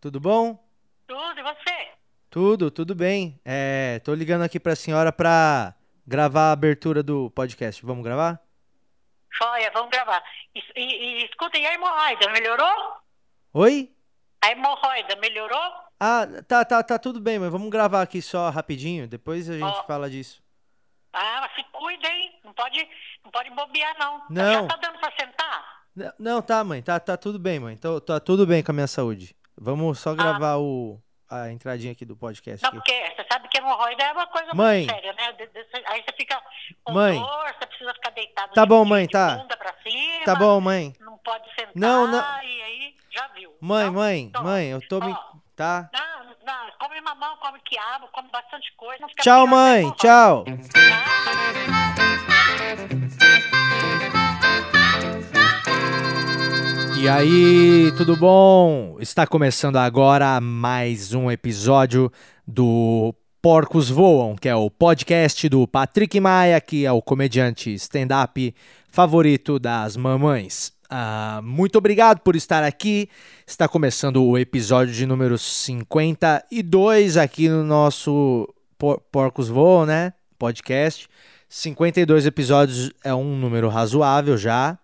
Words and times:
Tudo 0.00 0.20
bom? 0.20 0.58
Tudo, 1.06 1.38
e 1.40 1.42
você? 1.42 1.88
Tudo, 2.30 2.70
tudo 2.70 2.94
bem. 2.94 3.40
É, 3.44 3.98
tô 4.00 4.14
ligando 4.14 4.42
aqui 4.42 4.60
pra 4.60 4.76
senhora 4.76 5.12
pra 5.12 5.74
gravar 6.06 6.48
a 6.50 6.52
abertura 6.52 7.02
do 7.02 7.30
podcast. 7.30 7.84
Vamos 7.84 8.04
gravar? 8.04 8.40
Joia, 9.32 9.70
vamos 9.72 9.90
gravar. 9.90 10.22
E, 10.54 10.60
e- 10.76 11.22
e 11.22 11.24
escuta, 11.26 11.58
e 11.58 11.66
a 11.66 11.74
hemorroida, 11.74 12.30
melhorou? 12.30 12.96
Oi? 13.54 13.90
A 14.42 14.50
hemorroida 14.50 15.16
melhorou? 15.16 15.72
Ah, 15.98 16.26
tá, 16.46 16.64
tá, 16.64 16.82
tá 16.82 16.98
tudo 16.98 17.20
bem, 17.20 17.38
mas 17.38 17.50
vamos 17.50 17.70
gravar 17.70 18.02
aqui 18.02 18.20
só 18.20 18.50
rapidinho, 18.50 19.08
depois 19.08 19.48
a 19.48 19.54
gente 19.54 19.64
Ó. 19.64 19.82
fala 19.84 20.10
disso. 20.10 20.42
Ah, 21.12 21.38
mas 21.40 21.54
se 21.54 21.64
cuida, 21.72 22.06
hein? 22.08 22.38
Não 22.44 22.52
pode, 22.52 22.88
não 23.24 23.30
pode 23.30 23.50
bobear, 23.50 23.96
não. 23.98 24.22
Não. 24.28 24.52
Já 24.52 24.66
tá 24.66 24.76
dando 24.76 24.98
pra 24.98 25.12
sentar? 25.18 25.76
Não, 26.18 26.42
tá, 26.42 26.62
mãe, 26.62 26.82
tá, 26.82 27.00
tá 27.00 27.16
tudo 27.16 27.38
bem, 27.38 27.58
mãe. 27.58 27.76
Tô, 27.78 27.98
tá 28.00 28.20
tudo 28.20 28.46
bem 28.46 28.62
com 28.62 28.70
a 28.70 28.74
minha 28.74 28.86
saúde. 28.86 29.34
Vamos 29.58 29.98
só 29.98 30.14
gravar 30.14 30.56
o, 30.58 31.00
a 31.30 31.50
entradinha 31.50 31.92
aqui 31.92 32.04
do 32.04 32.16
podcast. 32.16 32.62
Não, 32.62 32.68
Aqui. 32.70 32.76
porque 32.78 33.14
você 33.16 33.26
sabe 33.30 33.48
que 33.48 33.58
hemorroida 33.58 34.02
é 34.04 34.12
uma 34.12 34.26
coisa 34.26 34.52
Mãe. 34.54 34.80
muito 34.80 34.94
séria, 34.94 35.12
né? 35.14 35.34
Aí 35.86 36.02
você 36.02 36.12
fica 36.16 36.42
com 36.84 36.92
Mãe. 36.92 37.18
dor, 37.18 37.54
você 37.58 37.66
precisa 37.66 37.94
ficar 37.94 38.10
deitado 38.10 38.52
Tá 38.54 38.62
de- 38.62 38.68
bom, 38.68 38.84
mãe, 38.84 39.06
tá. 39.08 39.36
bunda 39.36 39.56
pra 39.56 39.74
cima, 39.82 40.24
Tá 40.24 40.34
bom, 40.34 40.60
mãe. 40.60 40.92
Não 41.00 41.16
pode 41.18 41.48
sentar, 41.54 41.72
Não, 41.74 42.06
não. 42.06 42.18
e 42.42 42.62
aí 42.62 42.94
já 43.10 43.26
viu. 43.28 43.56
Mãe, 43.60 43.86
Não? 43.86 43.92
mãe, 43.94 44.20
Então, 44.22 44.42
mãe, 44.44 44.66
eu 44.68 44.86
tô 44.88 45.00
me. 45.00 45.12
ó, 45.12 45.36
Tá? 45.56 45.88
Não, 45.90 46.24
não, 46.44 46.70
come 46.78 47.00
mamão, 47.00 47.34
come 47.38 47.58
quiabo, 47.60 48.08
come 48.12 48.28
bastante 48.30 48.70
coisa. 48.76 49.06
Tchau, 49.22 49.46
mãe. 49.46 49.90
Tchau. 49.92 50.44
tá? 50.44 51.75
E 57.00 57.08
aí, 57.08 57.92
tudo 57.96 58.16
bom? 58.16 58.96
Está 59.00 59.26
começando 59.26 59.76
agora 59.76 60.40
mais 60.40 61.12
um 61.12 61.30
episódio 61.30 62.10
do 62.46 63.14
Porcos 63.40 63.88
Voam, 63.90 64.34
que 64.34 64.48
é 64.48 64.56
o 64.56 64.70
podcast 64.70 65.48
do 65.48 65.68
Patrick 65.68 66.18
Maia, 66.18 66.60
que 66.60 66.84
é 66.86 66.90
o 66.92 67.02
comediante 67.02 67.72
stand-up 67.74 68.54
favorito 68.90 69.58
das 69.58 69.96
mamães. 69.96 70.72
Ah, 70.88 71.40
muito 71.44 71.76
obrigado 71.76 72.20
por 72.20 72.34
estar 72.34 72.64
aqui. 72.64 73.08
Está 73.46 73.68
começando 73.68 74.24
o 74.24 74.38
episódio 74.38 74.92
de 74.94 75.06
número 75.06 75.36
52 75.38 77.16
aqui 77.16 77.48
no 77.48 77.62
nosso 77.62 78.48
Por- 78.78 79.00
Porcos 79.12 79.48
Voam, 79.48 79.84
né? 79.86 80.12
Podcast. 80.38 81.06
52 81.48 82.26
episódios 82.26 82.90
é 83.04 83.14
um 83.14 83.36
número 83.36 83.68
razoável 83.68 84.36
já. 84.36 84.78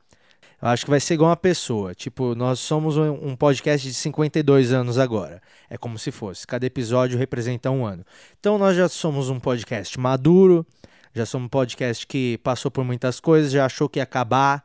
Eu 0.62 0.68
acho 0.68 0.84
que 0.84 0.90
vai 0.90 1.00
ser 1.00 1.14
igual 1.14 1.30
uma 1.30 1.36
pessoa. 1.36 1.92
Tipo, 1.92 2.36
nós 2.36 2.60
somos 2.60 2.96
um, 2.96 3.34
podcast 3.34 3.88
de 3.88 3.94
52 3.94 4.72
anos 4.72 4.96
agora. 4.96 5.42
É 5.68 5.76
como 5.76 5.98
se 5.98 6.12
fosse. 6.12 6.46
Cada 6.46 6.64
episódio 6.64 7.18
representa 7.18 7.68
um 7.68 7.84
ano. 7.84 8.04
Então 8.38 8.56
nós 8.58 8.76
já 8.76 8.88
somos 8.88 9.28
um 9.28 9.40
podcast 9.40 9.98
maduro. 9.98 10.64
Já 11.12 11.26
somos 11.26 11.46
um 11.46 11.48
podcast 11.48 12.06
que 12.06 12.38
passou 12.44 12.70
por 12.70 12.84
muitas 12.84 13.18
coisas, 13.18 13.50
já 13.50 13.66
achou 13.66 13.88
que 13.88 13.98
ia 13.98 14.04
acabar. 14.04 14.64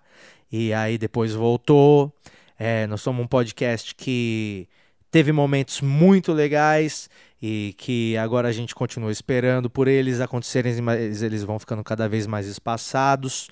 E 0.51 0.71
aí 0.71 0.99
depois 0.99 1.33
voltou. 1.33 2.13
É, 2.59 2.85
nós 2.85 3.01
somos 3.01 3.25
um 3.25 3.27
podcast 3.27 3.95
que 3.95 4.69
teve 5.09 5.31
momentos 5.31 5.81
muito 5.81 6.31
legais 6.31 7.09
e 7.41 7.73
que 7.75 8.15
agora 8.17 8.47
a 8.49 8.51
gente 8.51 8.75
continua 8.75 9.11
esperando 9.11 9.67
por 9.67 9.87
eles 9.87 10.21
acontecerem, 10.21 10.79
mas 10.79 11.23
eles 11.23 11.43
vão 11.43 11.57
ficando 11.57 11.83
cada 11.83 12.07
vez 12.07 12.27
mais 12.27 12.45
espaçados. 12.45 13.49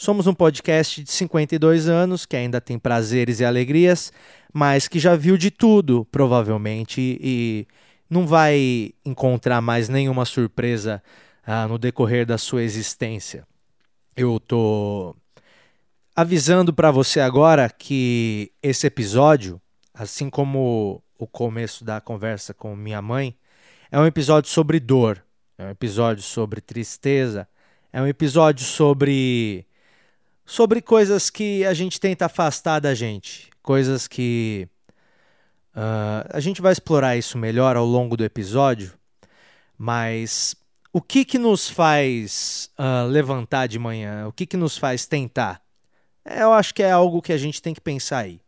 Somos 0.00 0.28
um 0.28 0.32
podcast 0.32 1.02
de 1.02 1.10
52 1.10 1.88
anos 1.88 2.24
que 2.24 2.36
ainda 2.36 2.60
tem 2.60 2.78
prazeres 2.78 3.40
e 3.40 3.44
alegrias, 3.44 4.12
mas 4.54 4.86
que 4.86 5.00
já 5.00 5.16
viu 5.16 5.36
de 5.36 5.50
tudo, 5.50 6.04
provavelmente, 6.04 7.18
e 7.20 7.66
não 8.08 8.24
vai 8.24 8.92
encontrar 9.04 9.60
mais 9.60 9.88
nenhuma 9.88 10.24
surpresa 10.24 11.02
ah, 11.44 11.66
no 11.66 11.76
decorrer 11.76 12.24
da 12.24 12.38
sua 12.38 12.62
existência. 12.62 13.44
Eu 14.16 14.38
tô 14.38 15.16
avisando 16.14 16.72
para 16.72 16.92
você 16.92 17.18
agora 17.18 17.68
que 17.68 18.52
esse 18.62 18.86
episódio, 18.86 19.60
assim 19.92 20.30
como 20.30 21.02
o 21.18 21.26
começo 21.26 21.84
da 21.84 22.00
conversa 22.00 22.54
com 22.54 22.76
minha 22.76 23.02
mãe, 23.02 23.36
é 23.90 23.98
um 23.98 24.06
episódio 24.06 24.48
sobre 24.48 24.78
dor, 24.78 25.20
é 25.58 25.64
um 25.64 25.70
episódio 25.70 26.22
sobre 26.22 26.60
tristeza, 26.60 27.48
é 27.92 28.00
um 28.00 28.06
episódio 28.06 28.64
sobre 28.64 29.66
sobre 30.48 30.80
coisas 30.80 31.28
que 31.28 31.62
a 31.66 31.74
gente 31.74 32.00
tenta 32.00 32.24
afastar 32.24 32.80
da 32.80 32.94
gente, 32.94 33.50
coisas 33.62 34.08
que 34.08 34.66
ah, 35.74 36.26
a 36.30 36.40
gente 36.40 36.62
vai 36.62 36.72
explorar 36.72 37.18
isso 37.18 37.36
melhor 37.36 37.76
ao 37.76 37.84
longo 37.84 38.16
do 38.16 38.24
episódio, 38.24 38.94
mas 39.76 40.56
o 40.90 41.02
que 41.02 41.22
que 41.26 41.38
nos 41.38 41.68
faz 41.68 42.70
ah, 42.78 43.02
levantar 43.04 43.66
de 43.66 43.78
manhã? 43.78 44.26
O 44.26 44.32
que 44.32 44.46
que 44.46 44.56
nos 44.56 44.78
faz 44.78 45.04
tentar? 45.06 45.60
Eu 46.24 46.50
acho 46.54 46.74
que 46.74 46.82
é 46.82 46.90
algo 46.90 47.20
que 47.20 47.32
a 47.32 47.38
gente 47.38 47.60
tem 47.60 47.74
que 47.74 47.80
pensar 47.80 48.20
aí. 48.20 48.40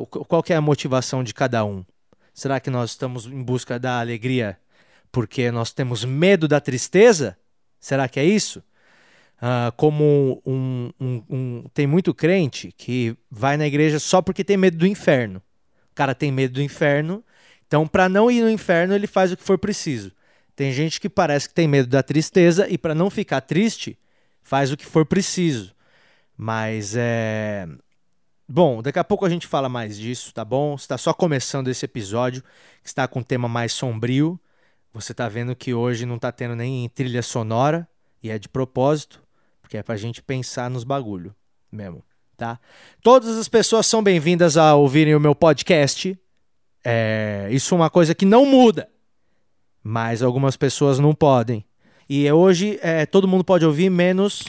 O- 0.00 0.06
qual 0.06 0.42
que 0.42 0.52
é 0.52 0.56
a 0.56 0.60
motivação 0.62 1.22
de 1.22 1.34
cada 1.34 1.62
um? 1.64 1.84
Será 2.32 2.58
que 2.58 2.70
nós 2.70 2.90
estamos 2.90 3.26
em 3.26 3.42
busca 3.42 3.78
da 3.78 4.00
alegria 4.00 4.58
porque 5.12 5.50
nós 5.50 5.72
temos 5.72 6.04
medo 6.06 6.48
da 6.48 6.60
tristeza? 6.60 7.36
Será 7.78 8.08
que 8.08 8.18
é 8.18 8.24
isso? 8.24 8.62
Ah, 9.40 9.72
como 9.76 10.40
um, 10.46 10.90
um- 10.98 11.22
um- 11.28 11.64
tem 11.74 11.86
muito 11.86 12.14
crente 12.14 12.72
que 12.76 13.16
vai 13.30 13.56
na 13.56 13.66
igreja 13.66 13.98
só 13.98 14.22
porque 14.22 14.42
tem 14.42 14.56
medo 14.56 14.78
do 14.78 14.86
inferno. 14.86 15.42
O 15.92 15.94
cara 15.94 16.14
tem 16.14 16.32
medo 16.32 16.54
do 16.54 16.62
inferno, 16.62 17.22
então 17.66 17.86
para 17.86 18.08
não 18.08 18.30
ir 18.30 18.42
no 18.42 18.50
inferno 18.50 18.94
ele 18.94 19.06
faz 19.06 19.32
o 19.32 19.36
que 19.36 19.42
for 19.42 19.58
preciso. 19.58 20.12
Tem 20.54 20.72
gente 20.72 21.00
que 21.00 21.08
parece 21.08 21.48
que 21.48 21.54
tem 21.54 21.68
medo 21.68 21.88
da 21.88 22.02
tristeza 22.02 22.66
e 22.68 22.78
para 22.78 22.94
não 22.94 23.10
ficar 23.10 23.42
triste 23.42 23.98
faz 24.42 24.72
o 24.72 24.76
que 24.76 24.86
for 24.86 25.04
preciso. 25.04 25.74
Mas 26.36 26.94
é 26.96 27.68
Bom, 28.48 28.80
daqui 28.80 28.98
a 28.98 29.04
pouco 29.04 29.24
a 29.26 29.28
gente 29.30 29.46
fala 29.46 29.68
mais 29.68 29.98
disso, 29.98 30.32
tá 30.32 30.44
bom? 30.44 30.76
Está 30.76 30.96
só 30.96 31.12
começando 31.12 31.66
esse 31.68 31.84
episódio, 31.84 32.42
que 32.82 32.88
está 32.88 33.08
com 33.08 33.18
um 33.20 33.22
tema 33.22 33.48
mais 33.48 33.72
sombrio. 33.72 34.38
Você 34.92 35.12
tá 35.12 35.28
vendo 35.28 35.56
que 35.56 35.74
hoje 35.74 36.06
não 36.06 36.18
tá 36.18 36.30
tendo 36.30 36.54
nem 36.54 36.88
trilha 36.90 37.22
sonora, 37.22 37.88
e 38.22 38.30
é 38.30 38.38
de 38.38 38.48
propósito, 38.48 39.20
porque 39.66 39.76
é 39.76 39.82
pra 39.82 39.96
gente 39.96 40.22
pensar 40.22 40.70
nos 40.70 40.84
bagulho 40.84 41.34
mesmo, 41.72 42.00
tá? 42.36 42.60
Todas 43.02 43.36
as 43.36 43.48
pessoas 43.48 43.84
são 43.84 44.00
bem-vindas 44.00 44.56
a 44.56 44.76
ouvirem 44.76 45.16
o 45.16 45.18
meu 45.18 45.34
podcast. 45.34 46.16
É, 46.84 47.48
isso 47.50 47.74
é 47.74 47.76
uma 47.76 47.90
coisa 47.90 48.14
que 48.14 48.24
não 48.24 48.46
muda, 48.46 48.88
mas 49.82 50.22
algumas 50.22 50.56
pessoas 50.56 51.00
não 51.00 51.12
podem. 51.12 51.64
E 52.08 52.30
hoje 52.30 52.78
é, 52.80 53.04
todo 53.06 53.26
mundo 53.26 53.42
pode 53.42 53.66
ouvir, 53.66 53.90
menos, 53.90 54.44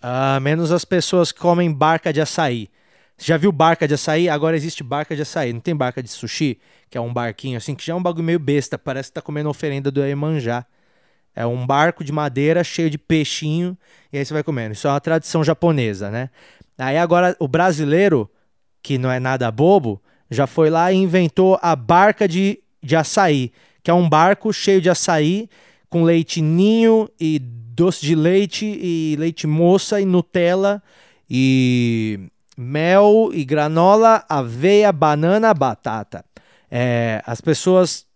ah, 0.00 0.40
menos 0.40 0.72
as 0.72 0.86
pessoas 0.86 1.30
que 1.30 1.38
comem 1.38 1.70
barca 1.70 2.10
de 2.10 2.22
açaí. 2.22 2.70
Você 3.18 3.26
já 3.26 3.36
viu 3.36 3.52
barca 3.52 3.86
de 3.86 3.92
açaí? 3.92 4.26
Agora 4.26 4.56
existe 4.56 4.82
barca 4.82 5.14
de 5.14 5.20
açaí. 5.20 5.52
Não 5.52 5.60
tem 5.60 5.76
barca 5.76 6.02
de 6.02 6.08
sushi, 6.08 6.58
que 6.88 6.96
é 6.96 7.00
um 7.00 7.12
barquinho 7.12 7.58
assim, 7.58 7.74
que 7.74 7.84
já 7.84 7.92
é 7.92 7.96
um 7.96 8.02
bagulho 8.02 8.24
meio 8.24 8.38
besta. 8.38 8.78
Parece 8.78 9.10
que 9.10 9.16
tá 9.16 9.20
comendo 9.20 9.50
oferenda 9.50 9.90
do 9.90 10.02
Iemanjá. 10.02 10.64
É 11.34 11.46
um 11.46 11.66
barco 11.66 12.02
de 12.02 12.12
madeira 12.12 12.64
cheio 12.64 12.90
de 12.90 12.98
peixinho 12.98 13.76
e 14.12 14.18
aí 14.18 14.24
você 14.24 14.34
vai 14.34 14.42
comendo. 14.42 14.72
Isso 14.72 14.88
é 14.88 14.90
uma 14.90 15.00
tradição 15.00 15.44
japonesa, 15.44 16.10
né? 16.10 16.30
Aí 16.76 16.96
agora 16.96 17.36
o 17.38 17.46
brasileiro, 17.46 18.30
que 18.82 18.98
não 18.98 19.10
é 19.10 19.20
nada 19.20 19.50
bobo, 19.50 20.00
já 20.30 20.46
foi 20.46 20.70
lá 20.70 20.92
e 20.92 20.96
inventou 20.96 21.58
a 21.60 21.74
barca 21.76 22.26
de, 22.26 22.60
de 22.82 22.96
açaí, 22.96 23.52
que 23.82 23.90
é 23.90 23.94
um 23.94 24.08
barco 24.08 24.52
cheio 24.52 24.80
de 24.80 24.88
açaí 24.88 25.48
com 25.88 26.04
leite 26.04 26.40
ninho 26.40 27.08
e 27.20 27.38
doce 27.38 28.04
de 28.04 28.14
leite 28.14 28.64
e 28.64 29.16
leite 29.18 29.46
moça 29.46 30.00
e 30.00 30.04
Nutella 30.04 30.82
e 31.28 32.30
mel 32.56 33.30
e 33.32 33.44
granola, 33.44 34.24
aveia, 34.28 34.92
banana, 34.92 35.52
batata. 35.54 36.24
É, 36.70 37.22
as 37.26 37.40
pessoas 37.40 38.06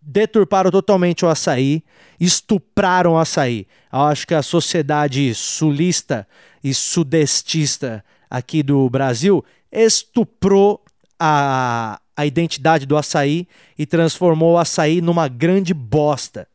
deturparam 0.00 0.70
totalmente 0.70 1.24
o 1.24 1.28
açaí, 1.28 1.82
estupraram 2.18 3.12
o 3.12 3.18
açaí. 3.18 3.66
Eu 3.92 4.00
acho 4.00 4.26
que 4.26 4.34
a 4.34 4.42
sociedade 4.42 5.34
sulista 5.34 6.26
e 6.62 6.72
sudestista 6.72 8.04
aqui 8.28 8.62
do 8.62 8.88
Brasil 8.88 9.44
estuprou 9.70 10.82
a, 11.18 12.00
a 12.16 12.26
identidade 12.26 12.86
do 12.86 12.96
açaí 12.96 13.46
e 13.78 13.84
transformou 13.86 14.54
o 14.54 14.58
açaí 14.58 15.00
numa 15.00 15.28
grande 15.28 15.74
bosta. 15.74 16.48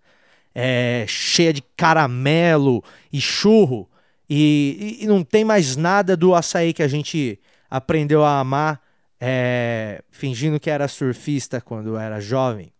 É, 0.53 1.05
cheia 1.07 1.51
de 1.51 1.61
caramelo 1.75 2.83
e 3.11 3.19
churro. 3.19 3.89
E, 4.29 4.99
e- 5.01 5.07
não 5.07 5.23
tem 5.23 5.43
mais 5.43 5.75
nada 5.75 6.15
do 6.15 6.33
açaí 6.33 6.73
que 6.73 6.81
a 6.81 6.87
gente 6.87 7.39
aprendeu 7.69 8.23
a 8.23 8.39
amar 8.39 8.81
é, 9.19 10.01
fingindo 10.09 10.59
que 10.59 10.69
era 10.69 10.87
surfista 10.87 11.59
quando 11.59 11.97
era 11.97 12.19
jovem. 12.19 12.71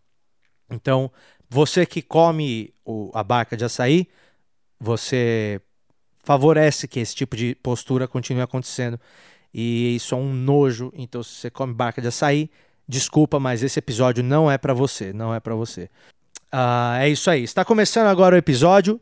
Então, 0.70 1.12
você 1.50 1.86
que 1.86 2.02
come 2.02 2.74
o- 2.86 3.12
a 3.14 3.24
barca 3.24 3.56
de 3.56 3.66
açaí, 3.66 4.08
você 4.80 5.62
favorece 6.24 6.88
que 6.88 7.00
esse 7.00 7.16
tipo 7.16 7.36
de 7.36 7.56
postura 7.56 8.08
continue 8.08 8.42
acontecendo. 8.42 9.00
E 9.54 9.96
isso 9.96 10.16
é 10.16 10.18
um 10.18 10.34
nojo. 10.34 10.92
Então, 10.96 11.24
se 11.24 11.36
você 11.36 11.50
come 11.50 11.74
barca 11.74 12.02
de 12.02 12.08
açaí, 12.08 12.50
desculpa, 12.88 13.40
mas 13.40 13.64
esse 13.64 13.80
episódio 13.80 14.24
não 14.24 14.52
é 14.52 14.58
para 14.58 14.74
você, 14.74 15.14
não 15.14 15.34
é 15.34 15.40
para 15.40 15.56
você. 15.56 15.90
Uh, 16.54 16.98
é 17.00 17.10
isso 17.10 17.30
aí. 17.30 17.44
Está 17.44 17.64
começando 17.64 18.08
agora 18.08 18.36
o 18.36 18.38
episódio 18.38 19.00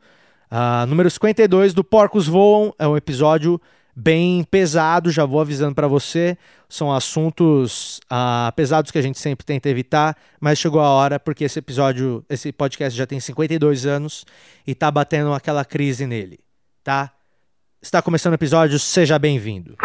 uh, 0.52 0.86
número 0.86 1.10
52 1.10 1.74
do 1.74 1.84
Porcos 1.84 2.28
Voam. 2.28 2.74
É 2.78 2.88
um 2.88 2.98
episódio 2.98 3.60
bem 3.96 4.44
pesado, 4.44 5.12
já 5.12 5.26
vou 5.26 5.40
avisando 5.40 5.76
para 5.76 5.88
você. 5.88 6.38
São 6.68 6.92
assuntos 6.92 8.00
uh, 8.06 8.52
pesados 8.56 8.90
que 8.90 8.98
a 8.98 9.02
gente 9.02 9.20
sempre 9.20 9.46
tenta 9.46 9.70
evitar, 9.70 10.18
mas 10.40 10.58
chegou 10.58 10.82
a 10.82 10.90
hora 10.90 11.20
porque 11.20 11.44
esse 11.44 11.60
episódio, 11.60 12.26
esse 12.30 12.52
podcast 12.52 12.98
já 12.98 13.06
tem 13.06 13.20
52 13.20 13.86
anos 13.86 14.26
e 14.66 14.74
tá 14.74 14.90
batendo 14.90 15.34
aquela 15.34 15.64
crise 15.64 16.08
nele, 16.08 16.40
tá? 16.84 17.12
Está 17.82 18.02
começando 18.02 18.32
o 18.32 18.36
episódio, 18.36 18.80
seja 18.80 19.20
bem-vindo. 19.20 19.76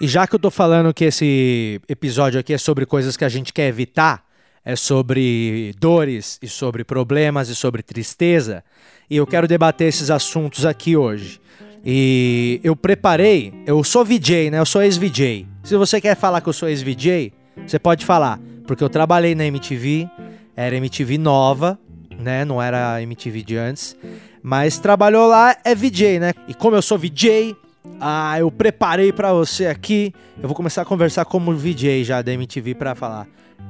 E 0.00 0.06
já 0.06 0.26
que 0.26 0.34
eu 0.34 0.38
tô 0.38 0.50
falando 0.50 0.92
que 0.92 1.04
esse 1.04 1.80
episódio 1.88 2.38
aqui 2.38 2.52
é 2.52 2.58
sobre 2.58 2.84
coisas 2.84 3.16
que 3.16 3.24
a 3.24 3.28
gente 3.28 3.52
quer 3.52 3.68
evitar, 3.68 4.24
é 4.64 4.76
sobre 4.76 5.74
dores 5.78 6.38
e 6.40 6.48
sobre 6.48 6.84
problemas 6.84 7.48
e 7.48 7.54
sobre 7.54 7.82
tristeza, 7.82 8.62
e 9.10 9.16
eu 9.16 9.26
quero 9.26 9.48
debater 9.48 9.88
esses 9.88 10.10
assuntos 10.10 10.64
aqui 10.64 10.96
hoje. 10.96 11.40
E 11.84 12.60
eu 12.62 12.76
preparei, 12.76 13.52
eu 13.66 13.82
sou 13.82 14.04
VJ, 14.04 14.50
né? 14.50 14.60
Eu 14.60 14.66
sou 14.66 14.82
ex-VJ. 14.82 15.46
Se 15.64 15.76
você 15.76 16.00
quer 16.00 16.16
falar 16.16 16.40
que 16.40 16.48
eu 16.48 16.52
sou 16.52 16.68
ex-VJ, 16.68 17.32
você 17.66 17.78
pode 17.78 18.06
falar, 18.06 18.40
porque 18.66 18.84
eu 18.84 18.88
trabalhei 18.88 19.34
na 19.34 19.44
MTV, 19.44 20.08
era 20.56 20.76
MTV 20.76 21.18
nova, 21.18 21.78
né? 22.16 22.44
Não 22.44 22.62
era 22.62 23.02
MTV 23.02 23.42
de 23.42 23.56
antes, 23.56 23.96
mas 24.42 24.78
trabalhou 24.78 25.26
lá 25.26 25.56
é 25.64 25.74
VJ, 25.74 26.20
né? 26.20 26.32
E 26.46 26.54
como 26.54 26.76
eu 26.76 26.82
sou 26.82 26.96
VJ, 26.96 27.56
ah, 28.00 28.38
eu 28.38 28.50
preparei 28.50 29.12
para 29.12 29.32
você 29.32 29.66
aqui. 29.66 30.14
Eu 30.40 30.48
vou 30.48 30.54
começar 30.54 30.82
a 30.82 30.84
conversar 30.84 31.24
como 31.24 31.52
VJ 31.52 32.04
já 32.04 32.22
da 32.22 32.32
MTV 32.32 32.76
para 32.76 32.94
falar 32.94 33.26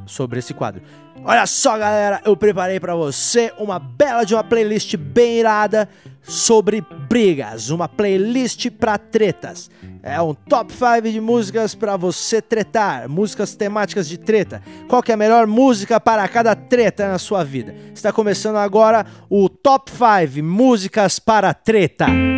sobre 0.07 0.39
esse 0.39 0.53
quadro. 0.55 0.83
Olha 1.25 1.47
só, 1.47 1.79
galera, 1.79 2.21
eu 2.25 2.37
preparei 2.37 2.81
para 2.81 2.97
você 2.97 3.53
uma 3.57 3.79
bela 3.79 4.25
de 4.25 4.35
uma 4.35 4.43
playlist 4.43 4.97
bem 4.97 5.39
irada 5.39 5.89
sobre 6.21 6.85
brigas, 7.09 7.71
uma 7.71 7.89
playlist 7.89 8.71
para 8.71 8.99
tretas. 8.99 9.71
É 10.03 10.21
um 10.21 10.35
top 10.35 10.73
5 10.73 11.03
de 11.03 11.21
músicas 11.21 11.77
para 11.77 11.97
você 11.97 12.43
tretar, 12.43 13.09
músicas 13.09 13.55
temáticas 13.55 14.09
de 14.09 14.19
treta. 14.19 14.61
Qual 14.89 15.03
que 15.03 15.13
é 15.13 15.15
a 15.15 15.19
melhor 15.19 15.47
música 15.47 16.01
para 16.01 16.27
cada 16.27 16.57
treta 16.57 17.07
na 17.09 17.19
sua 17.19 17.45
vida? 17.45 17.73
Está 17.95 18.13
começando 18.13 18.57
agora 18.57 19.07
o 19.31 19.49
Top 19.49 19.91
5 19.91 20.43
Músicas 20.43 21.21
para 21.21 21.55
Treta. 21.55 22.32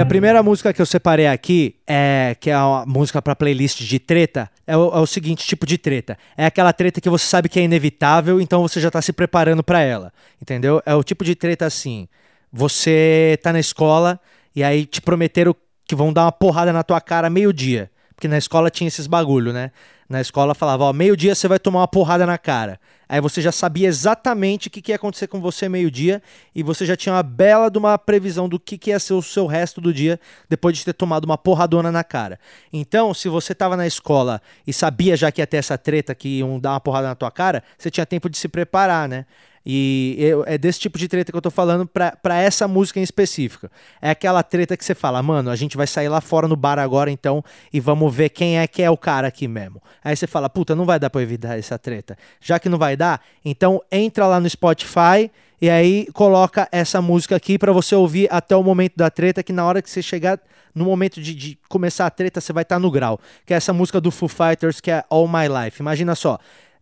A 0.00 0.06
primeira 0.06 0.42
música 0.42 0.72
que 0.72 0.80
eu 0.80 0.86
separei 0.86 1.26
aqui, 1.26 1.76
é 1.86 2.36
que 2.40 2.50
é 2.50 2.56
uma 2.56 2.86
música 2.86 3.20
para 3.20 3.36
playlist 3.36 3.80
de 3.82 3.98
treta, 3.98 4.50
é 4.66 4.76
o, 4.76 4.96
é 4.96 4.98
o, 4.98 5.06
seguinte 5.06 5.46
tipo 5.46 5.66
de 5.66 5.76
treta. 5.76 6.16
É 6.36 6.46
aquela 6.46 6.72
treta 6.72 7.00
que 7.00 7.10
você 7.10 7.26
sabe 7.26 7.48
que 7.48 7.60
é 7.60 7.62
inevitável, 7.62 8.40
então 8.40 8.62
você 8.62 8.80
já 8.80 8.90
tá 8.90 9.02
se 9.02 9.12
preparando 9.12 9.62
para 9.62 9.80
ela. 9.80 10.12
Entendeu? 10.40 10.82
É 10.86 10.94
o 10.94 11.02
tipo 11.02 11.24
de 11.24 11.34
treta 11.34 11.66
assim. 11.66 12.08
Você 12.52 13.38
tá 13.42 13.52
na 13.52 13.60
escola 13.60 14.18
e 14.56 14.64
aí 14.64 14.86
te 14.86 15.02
prometeram 15.02 15.54
que 15.86 15.94
vão 15.94 16.12
dar 16.12 16.24
uma 16.24 16.32
porrada 16.32 16.72
na 16.72 16.82
tua 16.82 17.00
cara 17.00 17.28
meio-dia. 17.28 17.90
Porque 18.14 18.28
na 18.28 18.38
escola 18.38 18.70
tinha 18.70 18.88
esses 18.88 19.06
bagulho, 19.06 19.52
né? 19.52 19.70
Na 20.08 20.20
escola 20.20 20.54
falava, 20.54 20.84
ó, 20.84 20.92
meio-dia 20.92 21.34
você 21.34 21.46
vai 21.46 21.58
tomar 21.58 21.80
uma 21.80 21.88
porrada 21.88 22.26
na 22.26 22.38
cara. 22.38 22.80
Aí 23.10 23.20
você 23.20 23.42
já 23.42 23.50
sabia 23.50 23.88
exatamente 23.88 24.68
o 24.68 24.70
que, 24.70 24.80
que 24.80 24.92
ia 24.92 24.96
acontecer 24.96 25.26
com 25.26 25.40
você 25.40 25.68
meio-dia 25.68 26.22
e 26.54 26.62
você 26.62 26.86
já 26.86 26.96
tinha 26.96 27.12
uma 27.12 27.24
bela 27.24 27.68
de 27.68 27.76
uma 27.76 27.98
previsão 27.98 28.48
do 28.48 28.56
que, 28.56 28.78
que 28.78 28.90
ia 28.90 29.00
ser 29.00 29.14
o 29.14 29.20
seu 29.20 29.46
resto 29.46 29.80
do 29.80 29.92
dia 29.92 30.20
depois 30.48 30.78
de 30.78 30.84
ter 30.84 30.92
tomado 30.92 31.24
uma 31.24 31.36
porradona 31.36 31.90
na 31.90 32.04
cara. 32.04 32.38
Então, 32.72 33.12
se 33.12 33.28
você 33.28 33.52
estava 33.52 33.76
na 33.76 33.84
escola 33.84 34.40
e 34.64 34.72
sabia 34.72 35.16
já 35.16 35.32
que 35.32 35.40
ia 35.40 35.46
ter 35.46 35.56
essa 35.56 35.76
treta 35.76 36.14
que 36.14 36.38
iam 36.38 36.60
dar 36.60 36.70
uma 36.70 36.80
porrada 36.80 37.08
na 37.08 37.16
tua 37.16 37.32
cara, 37.32 37.64
você 37.76 37.90
tinha 37.90 38.06
tempo 38.06 38.30
de 38.30 38.38
se 38.38 38.46
preparar, 38.46 39.08
né? 39.08 39.26
E 39.64 40.18
é 40.46 40.56
desse 40.56 40.80
tipo 40.80 40.98
de 40.98 41.06
treta 41.06 41.30
que 41.30 41.36
eu 41.36 41.42
tô 41.42 41.50
falando 41.50 41.86
pra, 41.86 42.16
essa 42.36 42.66
música 42.66 42.98
em 42.98 43.02
específico. 43.02 43.68
É 44.00 44.10
aquela 44.10 44.42
treta 44.42 44.76
que 44.76 44.84
você 44.84 44.94
fala, 44.94 45.22
mano, 45.22 45.50
a 45.50 45.56
gente 45.56 45.76
vai 45.76 45.86
sair 45.86 46.08
lá 46.08 46.20
fora 46.20 46.48
no 46.48 46.56
bar 46.56 46.78
agora 46.78 47.10
então 47.10 47.44
e 47.72 47.78
vamos 47.78 48.14
ver 48.14 48.30
quem 48.30 48.58
é 48.58 48.66
que 48.66 48.82
é 48.82 48.90
o 48.90 48.96
cara 48.96 49.28
aqui 49.28 49.46
mesmo. 49.46 49.82
Aí 50.02 50.16
você 50.16 50.26
fala, 50.26 50.48
puta, 50.48 50.74
não 50.74 50.86
vai 50.86 50.98
dar 50.98 51.10
pra 51.10 51.20
evitar 51.20 51.58
essa 51.58 51.78
treta. 51.78 52.16
Já 52.40 52.58
que 52.58 52.68
não 52.68 52.78
vai 52.78 52.96
dar, 52.96 53.20
então 53.44 53.82
entra 53.92 54.26
lá 54.26 54.40
no 54.40 54.48
Spotify 54.48 55.30
e 55.60 55.68
aí 55.68 56.06
coloca 56.14 56.66
essa 56.72 57.02
música 57.02 57.36
aqui 57.36 57.58
para 57.58 57.70
você 57.70 57.94
ouvir 57.94 58.28
até 58.30 58.56
o 58.56 58.62
momento 58.62 58.94
da 58.96 59.10
treta, 59.10 59.42
que 59.42 59.52
na 59.52 59.64
hora 59.66 59.82
que 59.82 59.90
você 59.90 60.00
chegar 60.00 60.40
no 60.74 60.86
momento 60.86 61.20
de, 61.20 61.34
de 61.34 61.58
começar 61.68 62.06
a 62.06 62.10
treta, 62.10 62.40
você 62.40 62.52
vai 62.52 62.62
estar 62.62 62.76
tá 62.76 62.80
no 62.80 62.90
grau. 62.90 63.20
Que 63.44 63.52
é 63.52 63.56
essa 63.58 63.72
música 63.72 64.00
do 64.00 64.10
Foo 64.10 64.28
Fighters, 64.28 64.80
que 64.80 64.90
é 64.90 65.04
All 65.10 65.28
My 65.28 65.46
Life. 65.48 65.82
Imagina 65.82 66.14
só 66.14 66.38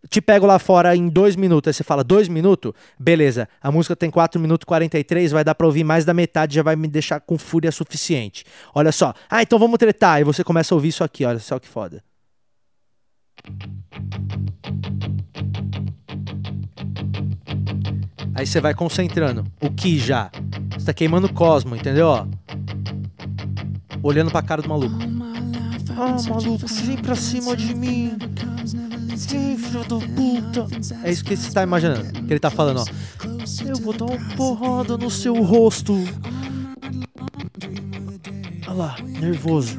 te 0.09 0.21
pego 0.21 0.47
lá 0.47 0.59
fora 0.59 0.97
em 0.97 1.09
dois 1.09 1.37
minutos. 1.37 1.69
Aí 1.69 1.75
você 1.75 1.85
fala, 1.85 2.03
dois 2.03 2.29
minutos? 2.29 2.73
Beleza, 2.99 3.49
a 3.63 3.71
música 3.71 3.95
tem 3.95 4.11
4 4.11 4.41
minutos 4.41 4.65
e 4.65 4.67
43, 4.67 5.33
vai 5.33 5.45
dar 5.45 5.55
pra 5.55 5.67
ouvir 5.67 5.85
mais 5.85 6.05
da 6.05 6.15
metade, 6.15 6.55
já 6.55 6.63
vai 6.63 6.77
me 6.77 6.89
deixar 6.89 7.21
com 7.21 7.37
fúria 7.39 7.71
suficiente. 7.71 8.45
Olha 8.75 8.93
só, 8.93 9.13
ah, 9.29 9.43
então 9.43 9.59
vamos 9.59 9.79
tretar. 9.79 10.21
E 10.21 10.25
você 10.25 10.43
começa 10.43 10.75
a 10.75 10.77
ouvir 10.77 10.89
isso 10.89 11.05
aqui, 11.05 11.25
olha 11.25 11.39
só 11.39 11.59
que 11.59 11.69
foda. 11.69 12.03
Aí 18.35 18.47
você 18.47 18.61
vai 18.61 18.73
concentrando. 18.73 19.45
O 19.61 19.71
que 19.71 19.99
já? 19.99 20.31
Você 20.73 20.87
tá 20.87 20.95
queimando 20.95 21.27
o 21.27 21.33
cosmo, 21.33 21.75
entendeu? 21.75 22.07
Ó. 22.07 22.27
Olhando 24.03 24.31
pra 24.31 24.43
cara 24.43 24.63
do 24.63 24.69
maluco. 24.69 24.97
Ah, 25.97 26.17
maluco, 26.29 26.67
vem 26.85 26.97
pra 26.99 27.17
cima 27.17 27.57
de 27.57 27.75
mim. 27.75 28.17
Sim, 29.19 29.59
filho 29.59 29.81
da 29.81 29.99
puta. 29.99 30.67
É 31.03 31.11
isso 31.11 31.25
que 31.25 31.37
você 31.37 31.51
tá 31.51 31.65
imaginando. 31.65 32.05
Que 32.13 32.33
ele 32.33 32.39
tá 32.39 32.51
falando, 32.51 32.79
ó. 32.79 32.85
Eu 33.67 33.77
vou 33.77 33.93
dar 33.93 34.05
uma 34.05 34.37
porrada 34.37 34.97
no 34.97 35.11
seu 35.11 35.35
rosto. 35.43 35.95
Olha 38.69 38.73
lá, 38.73 38.97
nervoso. 39.03 39.77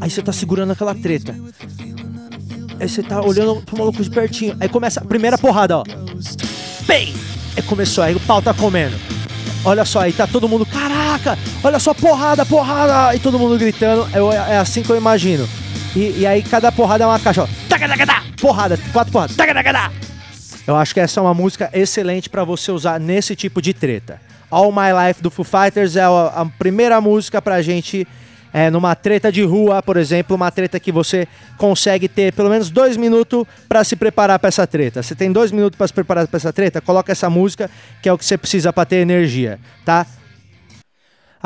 Aí 0.00 0.10
você 0.10 0.20
tá 0.22 0.32
segurando 0.32 0.72
aquela 0.72 0.92
treta. 0.92 1.36
Aí 2.80 2.88
você 2.88 3.00
tá 3.00 3.22
olhando 3.22 3.62
pro 3.62 3.78
maluco 3.78 4.02
de 4.02 4.10
pertinho. 4.10 4.56
Aí 4.58 4.68
começa 4.68 5.00
a 5.00 5.04
primeira 5.04 5.38
porrada, 5.38 5.78
ó. 5.78 5.84
Bem! 6.84 7.14
Aí 7.56 7.62
começou, 7.62 8.02
aí 8.02 8.14
o 8.16 8.20
pau 8.20 8.42
tá 8.42 8.52
comendo. 8.52 8.96
Olha 9.64 9.84
só, 9.84 10.00
aí 10.00 10.12
tá 10.12 10.26
todo 10.26 10.48
mundo, 10.48 10.66
caraca! 10.66 11.38
Olha 11.62 11.78
só, 11.78 11.94
porrada, 11.94 12.44
porrada! 12.44 13.14
E 13.14 13.20
todo 13.20 13.38
mundo 13.38 13.56
gritando. 13.56 14.06
É, 14.12 14.54
é 14.54 14.58
assim 14.58 14.82
que 14.82 14.90
eu 14.90 14.96
imagino. 14.96 15.48
E, 15.96 16.20
e 16.20 16.26
aí 16.26 16.42
cada 16.42 16.70
porrada 16.70 17.04
é 17.04 17.06
uma 17.06 17.18
caixa, 17.18 17.44
ó. 17.44 17.48
Porrada, 18.38 18.78
quatro 18.92 19.10
porradas. 19.10 19.34
Eu 20.66 20.76
acho 20.76 20.92
que 20.92 21.00
essa 21.00 21.18
é 21.18 21.22
uma 21.22 21.32
música 21.32 21.70
excelente 21.72 22.28
para 22.28 22.44
você 22.44 22.70
usar 22.70 23.00
nesse 23.00 23.34
tipo 23.34 23.62
de 23.62 23.72
treta. 23.72 24.20
All 24.50 24.70
My 24.70 24.92
Life 25.06 25.22
do 25.22 25.30
Foo 25.30 25.42
Fighters 25.44 25.96
é 25.96 26.02
a, 26.02 26.46
primeira 26.58 27.00
música 27.00 27.40
pra 27.40 27.62
gente 27.62 28.06
é, 28.52 28.68
numa 28.68 28.94
treta 28.94 29.32
de 29.32 29.42
rua, 29.42 29.82
por 29.82 29.96
exemplo, 29.96 30.36
uma 30.36 30.50
treta 30.50 30.78
que 30.78 30.92
você 30.92 31.26
consegue 31.56 32.08
ter 32.08 32.30
pelo 32.34 32.50
menos 32.50 32.68
dois 32.68 32.98
minutos 32.98 33.46
para 33.66 33.82
se 33.82 33.96
preparar 33.96 34.38
para 34.38 34.48
essa 34.48 34.66
treta. 34.66 35.02
Você 35.02 35.14
tem 35.14 35.32
dois 35.32 35.50
minutos 35.50 35.78
para 35.78 35.86
se 35.86 35.94
preparar 35.94 36.28
para 36.28 36.36
essa 36.36 36.52
treta, 36.52 36.78
coloca 36.78 37.10
essa 37.10 37.30
música 37.30 37.70
que 38.02 38.08
é 38.08 38.12
o 38.12 38.18
que 38.18 38.24
você 38.24 38.36
precisa 38.36 38.70
para 38.70 38.84
ter 38.84 38.96
energia, 38.96 39.58
tá? 39.82 40.06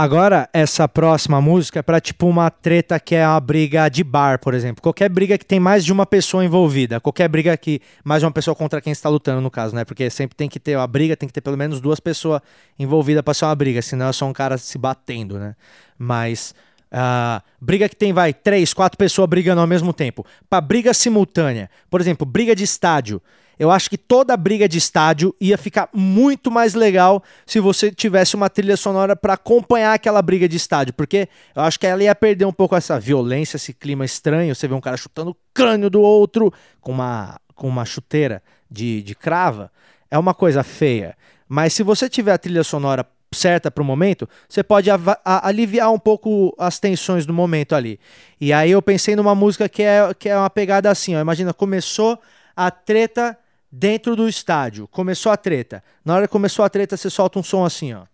Agora, 0.02 0.48
essa 0.54 0.88
próxima 0.88 1.42
música 1.42 1.80
é 1.80 1.82
pra 1.82 2.00
tipo 2.00 2.26
uma 2.26 2.50
treta 2.50 2.98
que 2.98 3.14
é 3.14 3.28
uma 3.28 3.38
briga 3.38 3.86
de 3.90 4.02
bar, 4.02 4.40
por 4.40 4.54
exemplo. 4.54 4.80
Qualquer 4.80 5.10
briga 5.10 5.36
que 5.36 5.44
tem 5.44 5.60
mais 5.60 5.84
de 5.84 5.92
uma 5.92 6.06
pessoa 6.06 6.42
envolvida. 6.42 6.98
Qualquer 6.98 7.28
briga 7.28 7.54
que. 7.54 7.82
Mais 8.02 8.22
uma 8.22 8.32
pessoa 8.32 8.54
contra 8.54 8.80
quem 8.80 8.94
está 8.94 9.10
lutando, 9.10 9.42
no 9.42 9.50
caso, 9.50 9.74
né? 9.76 9.84
Porque 9.84 10.08
sempre 10.08 10.34
tem 10.34 10.48
que 10.48 10.58
ter 10.58 10.74
uma 10.74 10.86
briga, 10.86 11.14
tem 11.14 11.26
que 11.26 11.34
ter 11.34 11.42
pelo 11.42 11.58
menos 11.58 11.82
duas 11.82 12.00
pessoas 12.00 12.40
envolvidas 12.78 13.22
pra 13.22 13.34
ser 13.34 13.44
uma 13.44 13.54
briga, 13.54 13.82
senão 13.82 14.08
é 14.08 14.12
só 14.14 14.24
um 14.24 14.32
cara 14.32 14.56
se 14.56 14.78
batendo, 14.78 15.38
né? 15.38 15.54
Mas. 15.98 16.54
Uh, 16.90 17.44
briga 17.60 17.86
que 17.86 17.94
tem, 17.94 18.10
vai, 18.10 18.32
três, 18.32 18.72
quatro 18.72 18.96
pessoas 18.96 19.28
brigando 19.28 19.60
ao 19.60 19.66
mesmo 19.66 19.92
tempo. 19.92 20.24
Pra 20.48 20.62
briga 20.62 20.94
simultânea. 20.94 21.68
Por 21.90 22.00
exemplo, 22.00 22.26
briga 22.26 22.56
de 22.56 22.64
estádio 22.64 23.20
eu 23.60 23.70
acho 23.70 23.90
que 23.90 23.98
toda 23.98 24.34
briga 24.38 24.66
de 24.66 24.78
estádio 24.78 25.36
ia 25.38 25.58
ficar 25.58 25.90
muito 25.92 26.50
mais 26.50 26.72
legal 26.72 27.22
se 27.44 27.60
você 27.60 27.92
tivesse 27.92 28.34
uma 28.34 28.48
trilha 28.48 28.74
sonora 28.74 29.14
para 29.14 29.34
acompanhar 29.34 29.92
aquela 29.92 30.22
briga 30.22 30.48
de 30.48 30.56
estádio, 30.56 30.94
porque 30.94 31.28
eu 31.54 31.60
acho 31.60 31.78
que 31.78 31.86
ela 31.86 32.02
ia 32.02 32.14
perder 32.14 32.46
um 32.46 32.54
pouco 32.54 32.74
essa 32.74 32.98
violência, 32.98 33.56
esse 33.56 33.74
clima 33.74 34.02
estranho. 34.02 34.54
Você 34.54 34.66
vê 34.66 34.72
um 34.72 34.80
cara 34.80 34.96
chutando 34.96 35.32
o 35.32 35.36
crânio 35.52 35.90
do 35.90 36.00
outro 36.00 36.50
com 36.80 36.90
uma, 36.90 37.38
com 37.54 37.68
uma 37.68 37.84
chuteira 37.84 38.42
de, 38.70 39.02
de 39.02 39.14
crava, 39.14 39.70
é 40.10 40.18
uma 40.18 40.32
coisa 40.32 40.62
feia. 40.62 41.14
Mas 41.46 41.74
se 41.74 41.82
você 41.82 42.08
tiver 42.08 42.32
a 42.32 42.38
trilha 42.38 42.64
sonora 42.64 43.06
certa 43.30 43.70
para 43.70 43.82
o 43.82 43.84
momento, 43.84 44.26
você 44.48 44.62
pode 44.62 44.88
aliviar 45.22 45.92
um 45.92 45.98
pouco 45.98 46.56
as 46.58 46.80
tensões 46.80 47.26
do 47.26 47.34
momento 47.34 47.74
ali. 47.74 48.00
E 48.40 48.54
aí 48.54 48.70
eu 48.70 48.80
pensei 48.80 49.14
numa 49.14 49.34
música 49.34 49.68
que 49.68 49.82
é, 49.82 50.14
que 50.18 50.30
é 50.30 50.36
uma 50.38 50.48
pegada 50.48 50.90
assim, 50.90 51.14
ó. 51.14 51.20
Imagina, 51.20 51.52
começou 51.52 52.18
a 52.56 52.70
treta 52.70 53.36
dentro 53.70 54.16
do 54.16 54.28
estádio. 54.28 54.88
Começou 54.88 55.30
a 55.30 55.36
treta. 55.36 55.82
Na 56.04 56.14
hora 56.14 56.26
que 56.26 56.32
começou 56.32 56.64
a 56.64 56.68
treta, 56.68 56.96
você 56.96 57.08
solta 57.08 57.38
um 57.38 57.42
som 57.42 57.64
assim, 57.64 57.92
ó. 57.94 58.04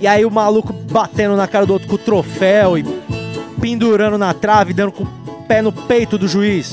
E 0.00 0.06
aí 0.06 0.24
o 0.24 0.30
maluco 0.30 0.72
batendo 0.72 1.36
na 1.36 1.46
cara 1.46 1.66
do 1.66 1.74
outro 1.74 1.86
com 1.86 1.96
o 1.96 1.98
troféu 1.98 2.78
e 2.78 2.84
pendurando 3.60 4.16
na 4.16 4.32
trave, 4.32 4.72
dando 4.72 4.92
com 4.92 5.04
o 5.04 5.44
pé 5.46 5.60
no 5.60 5.70
peito 5.70 6.16
do 6.16 6.26
juiz. 6.26 6.72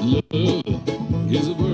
Hum, 0.00 0.20
hum, 0.32 0.62
hum. 0.64 0.80
Hello, 1.30 1.69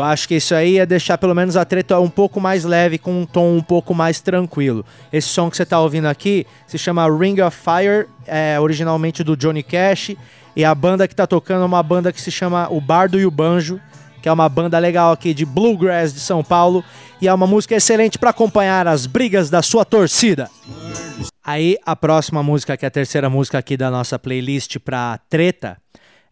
eu 0.00 0.04
acho 0.04 0.26
que 0.26 0.36
isso 0.36 0.54
aí 0.54 0.78
é 0.78 0.86
deixar 0.86 1.18
pelo 1.18 1.34
menos 1.34 1.58
a 1.58 1.64
treta 1.64 2.00
um 2.00 2.08
pouco 2.08 2.40
mais 2.40 2.64
leve, 2.64 2.96
com 2.96 3.20
um 3.20 3.26
tom 3.26 3.54
um 3.54 3.62
pouco 3.62 3.94
mais 3.94 4.18
tranquilo. 4.18 4.82
Esse 5.12 5.28
som 5.28 5.50
que 5.50 5.56
você 5.58 5.62
está 5.62 5.78
ouvindo 5.78 6.06
aqui 6.06 6.46
se 6.66 6.78
chama 6.78 7.06
Ring 7.06 7.38
of 7.42 7.54
Fire, 7.54 8.08
é 8.26 8.58
originalmente 8.58 9.22
do 9.22 9.36
Johnny 9.36 9.62
Cash, 9.62 10.12
e 10.56 10.64
a 10.64 10.74
banda 10.74 11.06
que 11.06 11.12
está 11.12 11.26
tocando 11.26 11.64
é 11.64 11.66
uma 11.66 11.82
banda 11.82 12.14
que 12.14 12.20
se 12.20 12.30
chama 12.30 12.66
O 12.70 12.80
Bardo 12.80 13.20
e 13.20 13.26
o 13.26 13.30
Banjo, 13.30 13.78
que 14.22 14.28
é 14.28 14.32
uma 14.32 14.48
banda 14.48 14.78
legal 14.78 15.12
aqui 15.12 15.34
de 15.34 15.44
bluegrass 15.44 16.14
de 16.14 16.20
São 16.20 16.42
Paulo, 16.42 16.82
e 17.20 17.28
é 17.28 17.34
uma 17.34 17.46
música 17.46 17.74
excelente 17.74 18.18
para 18.18 18.30
acompanhar 18.30 18.88
as 18.88 19.04
brigas 19.04 19.50
da 19.50 19.60
sua 19.60 19.84
torcida. 19.84 20.48
Aí 21.44 21.76
a 21.84 21.94
próxima 21.94 22.42
música, 22.42 22.74
que 22.74 22.86
é 22.86 22.88
a 22.88 22.90
terceira 22.90 23.28
música 23.28 23.58
aqui 23.58 23.76
da 23.76 23.90
nossa 23.90 24.18
playlist 24.18 24.78
para 24.78 25.20
treta, 25.28 25.76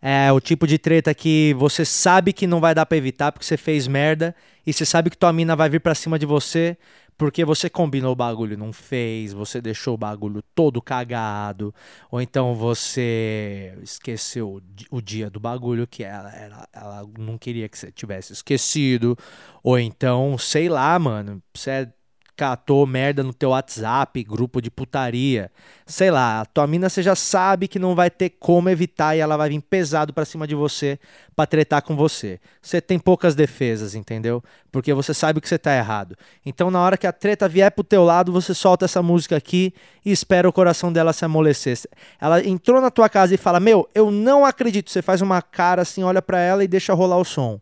é 0.00 0.30
o 0.32 0.40
tipo 0.40 0.66
de 0.66 0.78
treta 0.78 1.12
que 1.12 1.54
você 1.58 1.84
sabe 1.84 2.32
que 2.32 2.46
não 2.46 2.60
vai 2.60 2.74
dar 2.74 2.86
para 2.86 2.96
evitar 2.96 3.32
porque 3.32 3.44
você 3.44 3.56
fez 3.56 3.86
merda 3.86 4.34
e 4.66 4.72
você 4.72 4.86
sabe 4.86 5.10
que 5.10 5.16
tua 5.16 5.32
mina 5.32 5.56
vai 5.56 5.68
vir 5.68 5.80
para 5.80 5.94
cima 5.94 6.18
de 6.18 6.26
você 6.26 6.76
porque 7.18 7.44
você 7.44 7.68
combinou 7.68 8.12
o 8.12 8.16
bagulho, 8.16 8.56
não 8.56 8.72
fez, 8.72 9.32
você 9.32 9.60
deixou 9.60 9.94
o 9.94 9.98
bagulho 9.98 10.40
todo 10.54 10.80
cagado, 10.80 11.74
ou 12.12 12.22
então 12.22 12.54
você 12.54 13.76
esqueceu 13.82 14.62
o 14.88 15.02
dia 15.02 15.28
do 15.28 15.40
bagulho 15.40 15.84
que 15.84 16.04
ela, 16.04 16.32
ela, 16.32 16.68
ela 16.72 17.08
não 17.18 17.36
queria 17.36 17.68
que 17.68 17.76
você 17.76 17.90
tivesse 17.90 18.32
esquecido, 18.32 19.18
ou 19.64 19.76
então, 19.80 20.38
sei 20.38 20.68
lá, 20.68 20.96
mano, 20.96 21.42
você 21.52 21.70
é 21.70 21.92
catou 22.38 22.86
merda 22.86 23.24
no 23.24 23.34
teu 23.34 23.50
WhatsApp, 23.50 24.22
grupo 24.22 24.62
de 24.62 24.70
putaria. 24.70 25.50
Sei 25.84 26.08
lá, 26.08 26.42
a 26.42 26.44
tua 26.44 26.68
mina 26.68 26.88
você 26.88 27.02
já 27.02 27.16
sabe 27.16 27.66
que 27.66 27.80
não 27.80 27.96
vai 27.96 28.08
ter 28.08 28.30
como 28.30 28.70
evitar 28.70 29.16
e 29.16 29.18
ela 29.18 29.36
vai 29.36 29.48
vir 29.48 29.60
pesado 29.60 30.14
para 30.14 30.24
cima 30.24 30.46
de 30.46 30.54
você 30.54 31.00
para 31.34 31.48
tretar 31.48 31.82
com 31.82 31.96
você. 31.96 32.38
Você 32.62 32.80
tem 32.80 32.96
poucas 32.96 33.34
defesas, 33.34 33.96
entendeu? 33.96 34.40
Porque 34.70 34.94
você 34.94 35.12
sabe 35.12 35.40
que 35.40 35.48
você 35.48 35.58
tá 35.58 35.74
errado. 35.76 36.14
Então 36.46 36.70
na 36.70 36.80
hora 36.80 36.96
que 36.96 37.08
a 37.08 37.12
treta 37.12 37.48
vier 37.48 37.72
pro 37.72 37.82
teu 37.82 38.04
lado, 38.04 38.30
você 38.30 38.54
solta 38.54 38.84
essa 38.84 39.02
música 39.02 39.36
aqui 39.36 39.74
e 40.04 40.12
espera 40.12 40.48
o 40.48 40.52
coração 40.52 40.92
dela 40.92 41.12
se 41.12 41.24
amolecer. 41.24 41.76
Ela 42.20 42.46
entrou 42.46 42.80
na 42.80 42.88
tua 42.90 43.08
casa 43.08 43.34
e 43.34 43.36
fala: 43.36 43.58
"Meu, 43.58 43.88
eu 43.92 44.12
não 44.12 44.44
acredito". 44.44 44.92
Você 44.92 45.02
faz 45.02 45.20
uma 45.20 45.42
cara 45.42 45.82
assim, 45.82 46.04
olha 46.04 46.22
para 46.22 46.38
ela 46.38 46.62
e 46.62 46.68
deixa 46.68 46.94
rolar 46.94 47.18
o 47.18 47.24
som. 47.24 47.60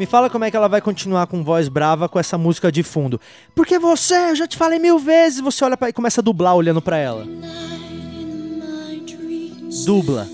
Me 0.00 0.06
fala 0.06 0.30
como 0.30 0.46
é 0.46 0.50
que 0.50 0.56
ela 0.56 0.66
vai 0.66 0.80
continuar 0.80 1.26
com 1.26 1.44
voz 1.44 1.68
brava 1.68 2.08
com 2.08 2.18
essa 2.18 2.38
música 2.38 2.72
de 2.72 2.82
fundo. 2.82 3.20
Porque 3.54 3.78
você, 3.78 4.30
eu 4.30 4.34
já 4.34 4.46
te 4.46 4.56
falei 4.56 4.78
mil 4.78 4.98
vezes, 4.98 5.40
você 5.40 5.62
olha 5.62 5.76
para 5.76 5.90
e 5.90 5.92
começa 5.92 6.22
a 6.22 6.24
dublar 6.24 6.56
olhando 6.56 6.80
para 6.80 6.96
ela. 6.96 7.26
Dubla. 9.84 10.26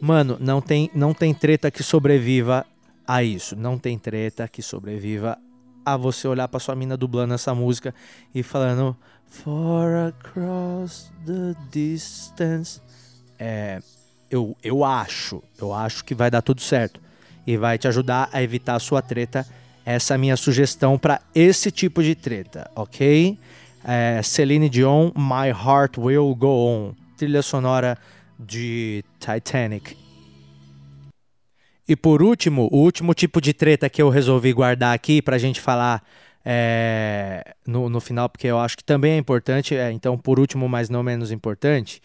Mano, 0.00 0.38
não 0.40 0.62
tem, 0.62 0.90
não 0.94 1.12
tem 1.12 1.34
treta 1.34 1.70
que 1.70 1.82
sobreviva 1.82 2.64
a 3.06 3.22
isso. 3.22 3.54
Não 3.54 3.78
tem 3.78 3.98
treta 3.98 4.48
que 4.48 4.62
sobreviva 4.62 5.36
a 5.84 5.94
você 5.98 6.26
olhar 6.26 6.48
para 6.48 6.58
sua 6.58 6.74
mina 6.74 6.96
dublando 6.96 7.34
essa 7.34 7.54
música 7.54 7.94
e 8.34 8.42
falando 8.42 8.96
For 9.26 10.08
across 10.08 11.12
the 11.26 11.54
distance. 11.70 12.80
É, 13.38 13.82
eu, 14.30 14.56
eu 14.62 14.84
acho, 14.84 15.42
eu 15.60 15.72
acho 15.74 16.04
que 16.04 16.14
vai 16.14 16.30
dar 16.30 16.40
tudo 16.40 16.60
certo 16.60 17.00
e 17.46 17.56
vai 17.56 17.76
te 17.76 17.88
ajudar 17.88 18.28
a 18.32 18.42
evitar 18.42 18.76
a 18.76 18.78
sua 18.78 19.02
treta. 19.02 19.46
Essa 19.84 20.14
é 20.14 20.16
a 20.16 20.18
minha 20.18 20.36
sugestão 20.36 20.96
para 20.98 21.20
esse 21.34 21.70
tipo 21.70 22.02
de 22.02 22.14
treta, 22.14 22.70
ok? 22.76 23.38
É, 23.84 24.20
Celine 24.22 24.68
Dion, 24.68 25.10
My 25.16 25.48
Heart 25.48 25.98
Will 25.98 26.34
Go 26.34 26.48
On, 26.48 26.94
trilha 27.16 27.42
sonora 27.42 27.98
de 28.38 29.04
Titanic. 29.18 29.96
E 31.88 31.96
por 31.96 32.22
último, 32.22 32.68
o 32.70 32.78
último 32.78 33.14
tipo 33.14 33.40
de 33.40 33.52
treta 33.52 33.90
que 33.90 34.00
eu 34.00 34.10
resolvi 34.10 34.52
guardar 34.52 34.94
aqui 34.94 35.20
para 35.20 35.34
a 35.34 35.38
gente 35.38 35.60
falar 35.60 36.04
é, 36.44 37.54
no, 37.66 37.88
no 37.88 38.00
final, 38.00 38.28
porque 38.28 38.46
eu 38.46 38.58
acho 38.58 38.76
que 38.76 38.84
também 38.84 39.14
é 39.14 39.16
importante, 39.16 39.74
é, 39.74 39.90
então 39.90 40.16
por 40.16 40.38
último, 40.38 40.68
mas 40.68 40.88
não 40.88 41.02
menos 41.02 41.32
importante, 41.32 42.00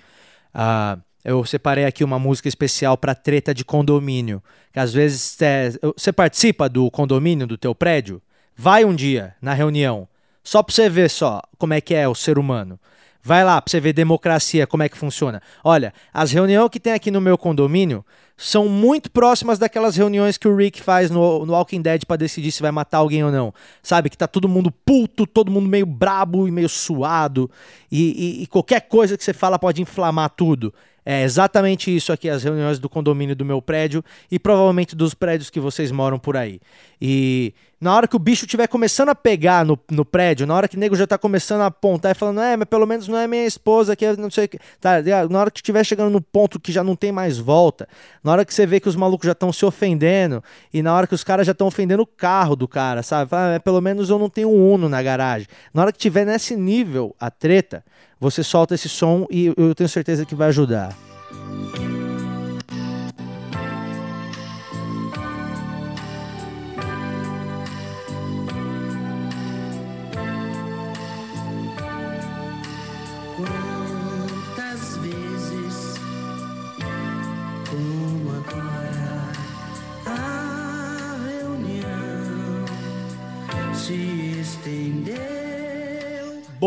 uh, 0.55 0.99
eu 1.25 1.43
separei 1.43 1.85
aqui 1.85 2.03
uma 2.03 2.19
música 2.19 2.47
especial 2.47 2.95
para 2.95 3.15
treta 3.15 3.51
de 3.51 3.65
condomínio. 3.65 4.43
Que 4.71 4.79
às 4.79 4.93
vezes 4.93 5.35
é, 5.41 5.71
você 5.97 6.13
participa 6.13 6.69
do 6.69 6.89
condomínio 6.91 7.47
do 7.47 7.57
teu 7.57 7.73
prédio, 7.73 8.21
vai 8.55 8.85
um 8.85 8.93
dia 8.93 9.35
na 9.41 9.53
reunião, 9.53 10.07
só 10.43 10.61
para 10.61 10.73
você 10.73 10.87
ver 10.87 11.09
só 11.09 11.41
como 11.57 11.73
é 11.73 11.81
que 11.81 11.95
é 11.95 12.07
o 12.07 12.13
ser 12.13 12.37
humano. 12.37 12.79
Vai 13.23 13.43
lá 13.43 13.59
para 13.59 13.71
você 13.71 13.79
ver 13.79 13.91
democracia, 13.91 14.67
como 14.67 14.83
é 14.83 14.87
que 14.87 14.95
funciona. 14.95 15.41
Olha, 15.63 15.91
as 16.13 16.31
reuniões 16.31 16.69
que 16.69 16.79
tem 16.79 16.93
aqui 16.93 17.09
no 17.09 17.19
meu 17.19 17.39
condomínio 17.39 18.05
são 18.37 18.69
muito 18.69 19.09
próximas 19.09 19.57
daquelas 19.57 19.95
reuniões 19.95 20.37
que 20.37 20.47
o 20.47 20.55
Rick 20.55 20.79
faz 20.79 21.09
no, 21.09 21.43
no 21.43 21.53
Walking 21.53 21.81
Dead 21.81 22.05
para 22.05 22.17
decidir 22.17 22.51
se 22.51 22.61
vai 22.61 22.69
matar 22.69 22.99
alguém 22.99 23.23
ou 23.23 23.31
não. 23.31 23.51
Sabe? 23.81 24.11
Que 24.11 24.17
tá 24.17 24.27
todo 24.27 24.47
mundo 24.47 24.71
puto, 24.71 25.25
todo 25.25 25.51
mundo 25.51 25.67
meio 25.67 25.87
brabo 25.87 26.47
e 26.47 26.51
meio 26.51 26.69
suado. 26.69 27.49
E, 27.91 28.41
e, 28.41 28.43
e 28.43 28.47
qualquer 28.47 28.81
coisa 28.81 29.17
que 29.17 29.23
você 29.23 29.33
fala 29.33 29.57
pode 29.57 29.81
inflamar 29.81 30.29
tudo. 30.29 30.71
É 31.05 31.21
exatamente 31.21 31.95
isso 31.95 32.11
aqui, 32.11 32.27
as 32.27 32.43
reuniões 32.43 32.79
do 32.79 32.89
condomínio 32.89 33.35
do 33.35 33.45
meu 33.45 33.61
prédio 33.61 34.03
e 34.31 34.39
provavelmente 34.39 34.95
dos 34.95 35.13
prédios 35.13 35.51
que 35.51 35.59
vocês 35.59 35.91
moram 35.91 36.17
por 36.17 36.35
aí. 36.35 36.59
E 36.99 37.53
na 37.79 37.93
hora 37.93 38.07
que 38.07 38.15
o 38.15 38.19
bicho 38.19 38.45
estiver 38.45 38.67
começando 38.67 39.09
a 39.09 39.15
pegar 39.15 39.63
no, 39.63 39.77
no 39.91 40.03
prédio, 40.03 40.47
na 40.47 40.55
hora 40.55 40.67
que 40.67 40.75
o 40.75 40.79
nego 40.79 40.95
já 40.95 41.05
tá 41.05 41.17
começando 41.19 41.61
a 41.61 41.67
apontar 41.67 42.11
e 42.11 42.15
falando, 42.15 42.41
é, 42.41 42.57
mas 42.57 42.67
pelo 42.67 42.87
menos 42.87 43.07
não 43.07 43.19
é 43.19 43.27
minha 43.27 43.45
esposa, 43.45 43.95
que 43.95 44.11
não 44.13 44.31
sei 44.31 44.45
o 44.45 44.49
que. 44.49 44.59
Tá, 44.81 44.95
na 45.29 45.39
hora 45.39 45.51
que 45.51 45.59
estiver 45.59 45.83
chegando 45.83 46.11
no 46.11 46.19
ponto 46.19 46.59
que 46.59 46.71
já 46.71 46.83
não 46.83 46.95
tem 46.95 47.11
mais 47.11 47.37
volta, 47.37 47.87
na 48.23 48.31
hora 48.31 48.43
que 48.43 48.51
você 48.51 48.65
vê 48.65 48.79
que 48.79 48.89
os 48.89 48.95
malucos 48.95 49.27
já 49.27 49.33
estão 49.33 49.53
se 49.53 49.63
ofendendo, 49.63 50.43
e 50.73 50.81
na 50.81 50.95
hora 50.95 51.05
que 51.05 51.13
os 51.13 51.23
caras 51.23 51.45
já 51.45 51.51
estão 51.51 51.67
ofendendo 51.67 52.01
o 52.01 52.07
carro 52.07 52.55
do 52.55 52.67
cara, 52.67 53.03
sabe? 53.03 53.29
Fala, 53.29 53.53
é, 53.53 53.59
pelo 53.59 53.79
menos 53.79 54.09
eu 54.09 54.17
não 54.17 54.29
tenho 54.29 54.49
um 54.49 54.73
Uno 54.73 54.89
na 54.89 55.03
garagem. 55.03 55.47
Na 55.71 55.83
hora 55.83 55.91
que 55.91 55.99
tiver 55.99 56.25
nesse 56.25 56.55
nível 56.55 57.15
a 57.19 57.29
treta, 57.29 57.83
você 58.25 58.41
solta 58.43 58.73
esse 58.73 58.89
som 58.89 59.27
e 59.29 59.53
eu 59.55 59.75
tenho 59.75 59.87
certeza 59.87 60.25
que 60.25 60.33
vai 60.33 60.47
ajudar. 60.47 60.95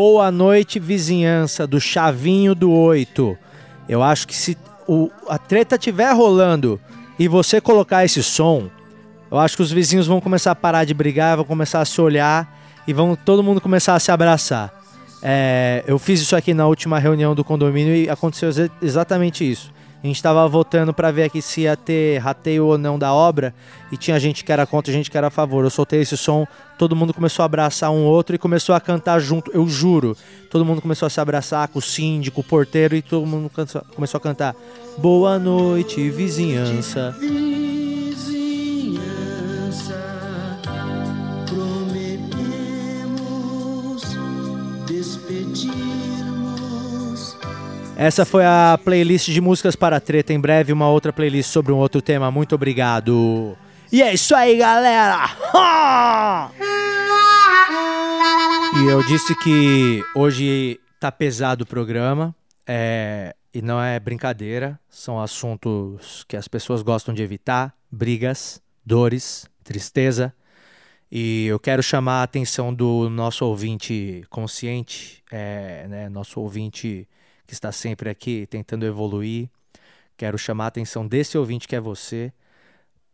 Boa 0.01 0.31
noite, 0.31 0.79
vizinhança 0.79 1.67
do 1.67 1.77
Chavinho 1.77 2.55
do 2.55 2.71
Oito. 2.71 3.37
Eu 3.85 4.01
acho 4.01 4.25
que 4.29 4.33
se 4.33 4.57
o, 4.87 5.11
a 5.27 5.37
treta 5.37 5.75
estiver 5.75 6.09
rolando 6.13 6.79
e 7.19 7.27
você 7.27 7.59
colocar 7.59 8.05
esse 8.05 8.23
som, 8.23 8.69
eu 9.29 9.37
acho 9.37 9.57
que 9.57 9.61
os 9.61 9.73
vizinhos 9.73 10.07
vão 10.07 10.21
começar 10.21 10.51
a 10.51 10.55
parar 10.55 10.85
de 10.85 10.93
brigar, 10.93 11.35
vão 11.35 11.43
começar 11.43 11.81
a 11.81 11.85
se 11.85 11.99
olhar 11.99 12.47
e 12.87 12.93
vão 12.93 13.13
todo 13.13 13.43
mundo 13.43 13.59
começar 13.59 13.93
a 13.93 13.99
se 13.99 14.09
abraçar. 14.09 14.73
É, 15.21 15.83
eu 15.85 15.99
fiz 15.99 16.21
isso 16.21 16.33
aqui 16.33 16.53
na 16.53 16.65
última 16.65 16.97
reunião 16.97 17.35
do 17.35 17.43
condomínio 17.43 17.93
e 17.93 18.09
aconteceu 18.09 18.51
exatamente 18.81 19.51
isso. 19.51 19.69
A 20.01 20.07
gente 20.07 20.15
estava 20.15 20.47
votando 20.47 20.93
para 20.93 21.11
ver 21.11 21.23
aqui 21.23 21.41
se 21.41 21.61
ia 21.61 21.75
ter 21.75 22.19
rateio 22.19 22.65
ou 22.65 22.77
não 22.77 22.97
da 22.97 23.13
obra 23.13 23.53
e 23.91 23.97
tinha 23.97 24.17
gente 24.19 24.45
que 24.45 24.51
era 24.51 24.65
contra, 24.65 24.93
gente 24.93 25.11
que 25.11 25.17
era 25.17 25.27
a 25.27 25.29
favor. 25.29 25.63
Eu 25.63 25.69
soltei 25.69 26.01
esse 26.01 26.15
som, 26.15 26.47
todo 26.77 26.95
mundo 26.95 27.13
começou 27.13 27.43
a 27.43 27.45
abraçar 27.45 27.91
um 27.91 28.05
outro 28.05 28.33
e 28.33 28.39
começou 28.39 28.73
a 28.73 28.79
cantar 28.79 29.19
junto. 29.19 29.51
Eu 29.51 29.67
juro, 29.67 30.15
todo 30.49 30.63
mundo 30.63 30.81
começou 30.81 31.05
a 31.05 31.09
se 31.09 31.19
abraçar 31.19 31.67
com 31.67 31.79
o 31.79 31.81
síndico, 31.81 32.39
o 32.39 32.43
porteiro 32.43 32.95
e 32.95 33.01
todo 33.01 33.25
mundo 33.25 33.51
começou 33.93 34.17
a 34.17 34.21
cantar 34.21 34.55
Boa 34.97 35.37
noite, 35.37 36.09
vizinhança. 36.09 37.15
Essa 48.01 48.23
foi 48.23 48.45
a 48.45 48.79
playlist 48.81 49.29
de 49.29 49.41
músicas 49.41 49.75
para 49.75 49.99
treta. 49.99 50.31
Em 50.31 50.39
breve, 50.39 50.71
uma 50.71 50.87
outra 50.89 51.11
playlist 51.11 51.51
sobre 51.51 51.73
um 51.73 51.75
outro 51.75 52.01
tema. 52.01 52.31
Muito 52.31 52.55
obrigado. 52.55 53.57
E 53.91 54.01
é 54.01 54.13
isso 54.13 54.33
aí, 54.33 54.55
galera! 54.55 55.29
E 58.81 58.85
eu 58.85 59.03
disse 59.03 59.35
que 59.35 60.01
hoje 60.15 60.79
tá 60.97 61.11
pesado 61.11 61.65
o 61.65 61.67
programa. 61.67 62.33
É, 62.65 63.35
e 63.53 63.61
não 63.61 63.81
é 63.83 63.99
brincadeira, 63.99 64.79
são 64.89 65.19
assuntos 65.19 66.23
que 66.25 66.37
as 66.37 66.47
pessoas 66.47 66.81
gostam 66.81 67.13
de 67.13 67.21
evitar: 67.21 67.75
brigas, 67.91 68.61
dores, 68.85 69.45
tristeza. 69.61 70.33
E 71.11 71.47
eu 71.47 71.59
quero 71.59 71.83
chamar 71.83 72.21
a 72.21 72.23
atenção 72.23 72.73
do 72.73 73.09
nosso 73.09 73.43
ouvinte 73.43 74.23
consciente, 74.29 75.21
é, 75.29 75.85
né, 75.89 76.07
nosso 76.07 76.39
ouvinte 76.39 77.05
que 77.49 77.53
está 77.55 77.71
sempre 77.71 78.11
aqui 78.11 78.45
tentando 78.45 78.85
evoluir. 78.85 79.49
Quero 80.15 80.37
chamar 80.37 80.65
a 80.65 80.67
atenção 80.67 81.07
desse 81.07 81.35
ouvinte 81.35 81.67
que 81.67 81.75
é 81.75 81.79
você 81.79 82.31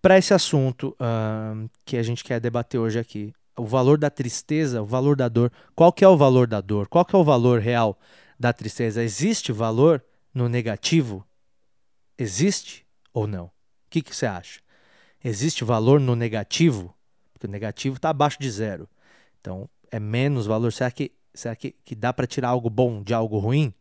para 0.02 0.18
esse 0.18 0.34
assunto 0.34 0.90
uh, 1.00 1.70
que 1.86 1.96
a 1.96 2.04
gente 2.04 2.22
quer 2.22 2.42
debater 2.42 2.78
hoje 2.78 3.00
aqui. 3.00 3.34
O 3.56 3.66
valor 3.66 3.98
da 3.98 4.10
tristeza, 4.10 4.82
o 4.82 4.86
valor 4.86 5.16
da 5.16 5.30
dor. 5.30 5.54
Qual 5.74 5.90
que 5.90 6.04
é 6.04 6.08
o 6.08 6.18
valor 6.18 6.48
da 6.48 6.60
dor? 6.60 6.90
Qual 6.90 7.06
que 7.06 7.16
é 7.16 7.18
o 7.18 7.24
valor 7.24 7.62
real 7.62 7.98
da 8.38 8.52
tristeza? 8.52 9.02
Existe 9.02 9.54
valor 9.54 10.04
no 10.34 10.50
negativo? 10.50 11.26
Existe 12.18 12.86
ou 13.14 13.28
não? 13.28 13.46
O 13.46 13.52
que, 13.90 14.02
que 14.02 14.14
você 14.14 14.26
acha? 14.26 14.60
Existe 15.24 15.64
valor 15.64 15.98
no 15.98 16.14
negativo? 16.14 16.94
Porque 17.32 17.48
o 17.48 17.50
negativo 17.50 17.96
está 17.96 18.10
abaixo 18.10 18.38
de 18.38 18.52
zero. 18.52 18.86
Então, 19.40 19.70
é 19.90 19.98
menos 19.98 20.46
valor. 20.46 20.74
Será 20.74 20.92
que, 20.92 21.14
será 21.34 21.56
que, 21.56 21.74
que 21.86 21.96
dá 21.96 22.12
para 22.12 22.28
tirar 22.28 22.50
algo 22.50 22.70
bom 22.70 23.02
de 23.02 23.14
algo 23.14 23.40
ruim? 23.40 23.74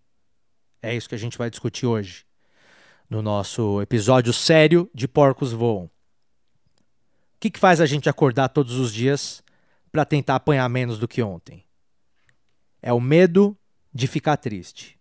É 0.84 0.94
isso 0.94 1.08
que 1.08 1.14
a 1.14 1.18
gente 1.18 1.38
vai 1.38 1.48
discutir 1.48 1.86
hoje. 1.86 2.26
No 3.08 3.22
nosso 3.22 3.80
episódio 3.80 4.34
sério 4.34 4.90
de 4.92 5.08
Porcos 5.08 5.50
Voam. 5.50 5.84
O 5.86 5.90
que, 7.40 7.48
que 7.48 7.58
faz 7.58 7.80
a 7.80 7.86
gente 7.86 8.06
acordar 8.06 8.50
todos 8.50 8.74
os 8.74 8.92
dias 8.92 9.42
para 9.90 10.04
tentar 10.04 10.34
apanhar 10.34 10.68
menos 10.68 10.98
do 10.98 11.08
que 11.08 11.22
ontem? 11.22 11.64
É 12.82 12.92
o 12.92 13.00
medo 13.00 13.56
de 13.94 14.06
ficar 14.06 14.36
triste. 14.36 14.98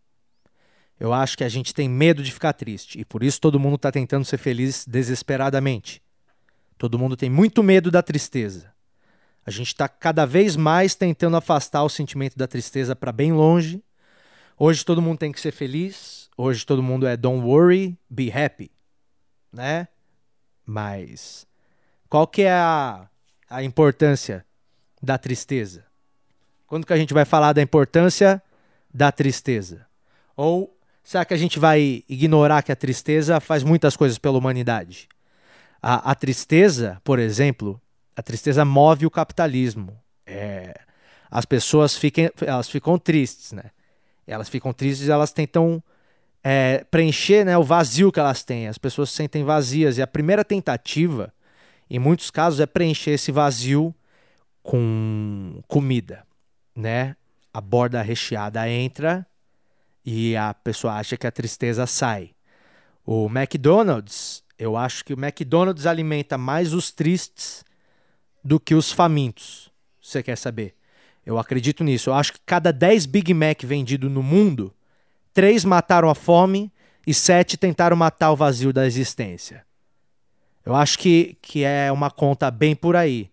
Eu 0.97 1.11
acho 1.11 1.37
que 1.37 1.43
a 1.43 1.49
gente 1.49 1.73
tem 1.73 1.89
medo 1.89 2.23
de 2.23 2.31
ficar 2.31 2.53
triste 2.53 2.97
e 2.97 3.03
por 3.03 3.21
isso 3.21 3.41
todo 3.41 3.59
mundo 3.59 3.75
está 3.75 3.91
tentando 3.91 4.23
ser 4.23 4.37
feliz 4.37 4.85
desesperadamente. 4.87 6.01
Todo 6.77 6.97
mundo 6.97 7.17
tem 7.17 7.29
muito 7.29 7.61
medo 7.61 7.91
da 7.91 8.01
tristeza. 8.01 8.73
A 9.45 9.51
gente 9.51 9.67
está 9.67 9.89
cada 9.89 10.25
vez 10.25 10.55
mais 10.55 10.95
tentando 10.95 11.35
afastar 11.35 11.83
o 11.83 11.89
sentimento 11.89 12.37
da 12.37 12.47
tristeza 12.47 12.95
para 12.95 13.11
bem 13.11 13.33
longe. 13.33 13.83
Hoje 14.57 14.85
todo 14.85 15.01
mundo 15.01 15.17
tem 15.17 15.31
que 15.31 15.39
ser 15.39 15.51
feliz. 15.51 16.29
Hoje 16.37 16.65
todo 16.65 16.83
mundo 16.83 17.07
é 17.07 17.15
don't 17.15 17.45
worry, 17.45 17.97
be 18.09 18.31
happy, 18.31 18.71
né? 19.51 19.87
Mas 20.65 21.45
qual 22.09 22.25
que 22.25 22.43
é 22.43 22.51
a, 22.51 23.07
a 23.49 23.63
importância 23.63 24.45
da 25.01 25.17
tristeza? 25.17 25.85
Quando 26.67 26.87
que 26.87 26.93
a 26.93 26.97
gente 26.97 27.13
vai 27.13 27.25
falar 27.25 27.53
da 27.53 27.61
importância 27.61 28.41
da 28.93 29.11
tristeza? 29.11 29.85
Ou 30.35 30.73
Será 31.03 31.25
que 31.25 31.33
a 31.33 31.37
gente 31.37 31.59
vai 31.59 32.03
ignorar 32.07 32.63
que 32.63 32.71
a 32.71 32.75
tristeza 32.75 33.39
faz 33.41 33.61
muitas 33.61 33.97
coisas 33.97 34.17
pela 34.17 34.37
humanidade? 34.37 35.09
A, 35.81 36.11
a 36.11 36.15
tristeza, 36.15 37.01
por 37.03 37.19
exemplo, 37.19 37.79
a 38.15 38.23
tristeza 38.23 38.63
move 38.63 39.05
o 39.05 39.11
capitalismo. 39.11 39.99
É, 40.25 40.73
as 41.29 41.45
pessoas 41.45 41.97
fiquem, 41.97 42.31
elas 42.39 42.69
ficam 42.69 42.97
tristes, 42.97 43.51
né? 43.51 43.65
Elas 44.25 44.49
ficam 44.49 44.73
tristes 44.73 45.09
elas 45.09 45.31
tentam 45.31 45.83
é, 46.43 46.83
preencher 46.91 47.45
né, 47.45 47.57
o 47.57 47.63
vazio 47.63 48.11
que 48.11 48.19
elas 48.19 48.43
têm. 48.43 48.67
As 48.67 48.77
pessoas 48.77 49.09
se 49.09 49.15
sentem 49.15 49.43
vazias. 49.43 49.97
E 49.97 50.01
a 50.01 50.07
primeira 50.07 50.43
tentativa, 50.43 51.33
em 51.89 51.99
muitos 51.99 52.29
casos, 52.29 52.59
é 52.59 52.65
preencher 52.65 53.11
esse 53.11 53.31
vazio 53.31 53.95
com 54.61 55.61
comida. 55.67 56.25
Né? 56.75 57.15
A 57.53 57.61
borda 57.61 58.01
recheada 58.01 58.67
entra 58.67 59.25
e 60.05 60.35
a 60.35 60.53
pessoa 60.53 60.95
acha 60.95 61.15
que 61.15 61.27
a 61.27 61.31
tristeza 61.31 61.85
sai. 61.85 62.31
O 63.05 63.27
McDonald's, 63.27 64.43
eu 64.57 64.75
acho 64.75 65.05
que 65.05 65.13
o 65.13 65.19
McDonald's 65.19 65.85
alimenta 65.85 66.37
mais 66.37 66.73
os 66.73 66.91
tristes 66.91 67.63
do 68.43 68.59
que 68.59 68.75
os 68.75 68.91
famintos. 68.91 69.71
Você 70.01 70.21
quer 70.21 70.37
saber? 70.37 70.75
Eu 71.25 71.37
acredito 71.37 71.83
nisso. 71.83 72.09
Eu 72.09 72.13
acho 72.13 72.33
que 72.33 72.39
cada 72.45 72.71
10 72.71 73.05
Big 73.05 73.33
Mac 73.33 73.63
vendido 73.63 74.09
no 74.09 74.21
mundo, 74.21 74.73
3 75.33 75.65
mataram 75.65 76.09
a 76.09 76.15
fome 76.15 76.71
e 77.05 77.13
7 77.13 77.57
tentaram 77.57 77.95
matar 77.95 78.31
o 78.31 78.35
vazio 78.35 78.73
da 78.73 78.85
existência. 78.85 79.65
Eu 80.65 80.75
acho 80.75 80.97
que, 80.97 81.37
que 81.41 81.63
é 81.63 81.91
uma 81.91 82.09
conta 82.09 82.49
bem 82.49 82.75
por 82.75 82.95
aí. 82.95 83.29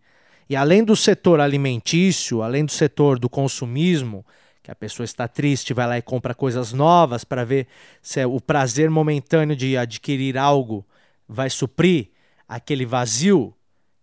E 0.48 0.57
além 0.57 0.83
do 0.83 0.96
setor 0.96 1.40
alimentício, 1.40 2.42
além 2.42 2.64
do 2.64 2.72
setor 2.72 3.18
do 3.18 3.29
consumismo, 3.29 4.26
que 4.62 4.70
a 4.70 4.74
pessoa 4.74 5.05
está 5.05 5.29
triste, 5.29 5.72
vai 5.72 5.87
lá 5.87 5.98
e 5.98 6.03
compra 6.03 6.35
coisas 6.35 6.72
novas 6.72 7.22
para 7.24 7.44
ver 7.44 7.68
se 8.03 8.20
é 8.20 8.26
o 8.26 8.40
prazer 8.40 8.90
momentâneo 8.90 9.55
de 9.55 9.76
adquirir 9.76 10.37
algo 10.37 10.85
vai 11.31 11.48
suprir 11.48 12.09
aquele 12.48 12.85
vazio, 12.85 13.55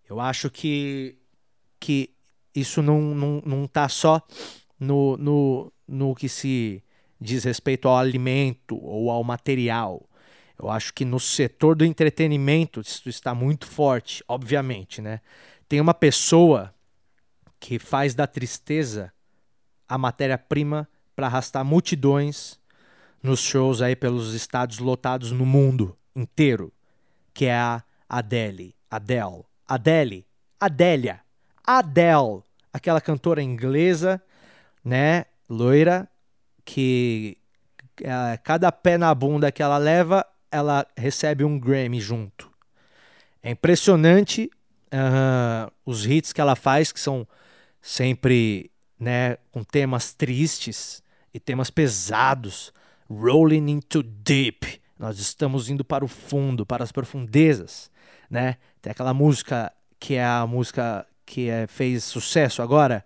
eu 0.09 0.21
acho 0.21 0.49
que, 0.49 1.17
que 1.77 2.09
isso 2.59 2.81
não 2.81 3.11
está 3.11 3.15
não, 3.15 3.41
não 3.45 3.67
tá 3.67 3.89
só 3.89 4.21
no, 4.79 5.17
no, 5.17 5.73
no 5.87 6.15
que 6.15 6.27
se 6.27 6.83
diz 7.19 7.43
respeito 7.43 7.87
ao 7.87 7.97
alimento 7.97 8.77
ou 8.83 9.09
ao 9.09 9.23
material. 9.23 10.03
Eu 10.57 10.69
acho 10.69 10.93
que 10.93 11.05
no 11.05 11.19
setor 11.19 11.75
do 11.75 11.85
entretenimento 11.85 12.81
isso 12.81 13.07
está 13.09 13.33
muito 13.35 13.67
forte, 13.67 14.23
obviamente, 14.27 15.01
né? 15.01 15.21
Tem 15.69 15.79
uma 15.79 15.93
pessoa 15.93 16.73
que 17.59 17.77
faz 17.77 18.15
da 18.15 18.25
tristeza 18.25 19.11
a 19.87 19.97
matéria-prima 19.97 20.87
para 21.15 21.27
arrastar 21.27 21.63
multidões 21.63 22.59
nos 23.21 23.39
shows 23.39 23.81
aí 23.81 23.95
pelos 23.95 24.33
estados 24.33 24.79
lotados 24.79 25.31
no 25.31 25.45
mundo 25.45 25.97
inteiro, 26.15 26.73
que 27.33 27.45
é 27.45 27.55
a 27.55 27.83
Adele, 28.07 28.75
Adele, 28.89 29.43
Adele, 29.67 30.25
Adélia, 30.59 31.21
Adele, 31.65 32.43
aquela 32.77 33.01
cantora 33.01 33.41
inglesa, 33.41 34.21
né, 34.83 35.25
loira, 35.49 36.07
que 36.63 37.37
é, 38.01 38.37
cada 38.37 38.71
pé 38.71 38.97
na 38.97 39.13
bunda 39.13 39.51
que 39.51 39.61
ela 39.61 39.77
leva, 39.77 40.25
ela 40.51 40.85
recebe 40.95 41.43
um 41.43 41.59
Grammy 41.59 41.99
junto. 41.99 42.49
É 43.41 43.51
impressionante 43.51 44.49
uh, 44.87 45.71
os 45.85 46.05
hits 46.05 46.31
que 46.31 46.41
ela 46.41 46.55
faz, 46.55 46.91
que 46.91 46.99
são 46.99 47.27
sempre 47.81 48.71
né, 48.99 49.37
com 49.51 49.63
temas 49.63 50.13
tristes 50.13 51.01
e 51.33 51.39
temas 51.39 51.69
pesados, 51.69 52.73
rolling 53.09 53.69
into 53.69 54.03
deep. 54.03 54.81
Nós 54.97 55.19
estamos 55.19 55.69
indo 55.69 55.83
para 55.83 56.03
o 56.03 56.07
fundo, 56.07 56.65
para 56.65 56.83
as 56.83 56.91
profundezas, 56.91 57.91
né? 58.29 58.57
Tem 58.81 58.91
aquela 58.91 59.13
música 59.13 59.71
que 59.99 60.15
é 60.15 60.25
a 60.25 60.45
música 60.47 61.05
que 61.27 61.49
é, 61.49 61.67
fez 61.67 62.05
sucesso 62.05 62.61
agora, 62.61 63.05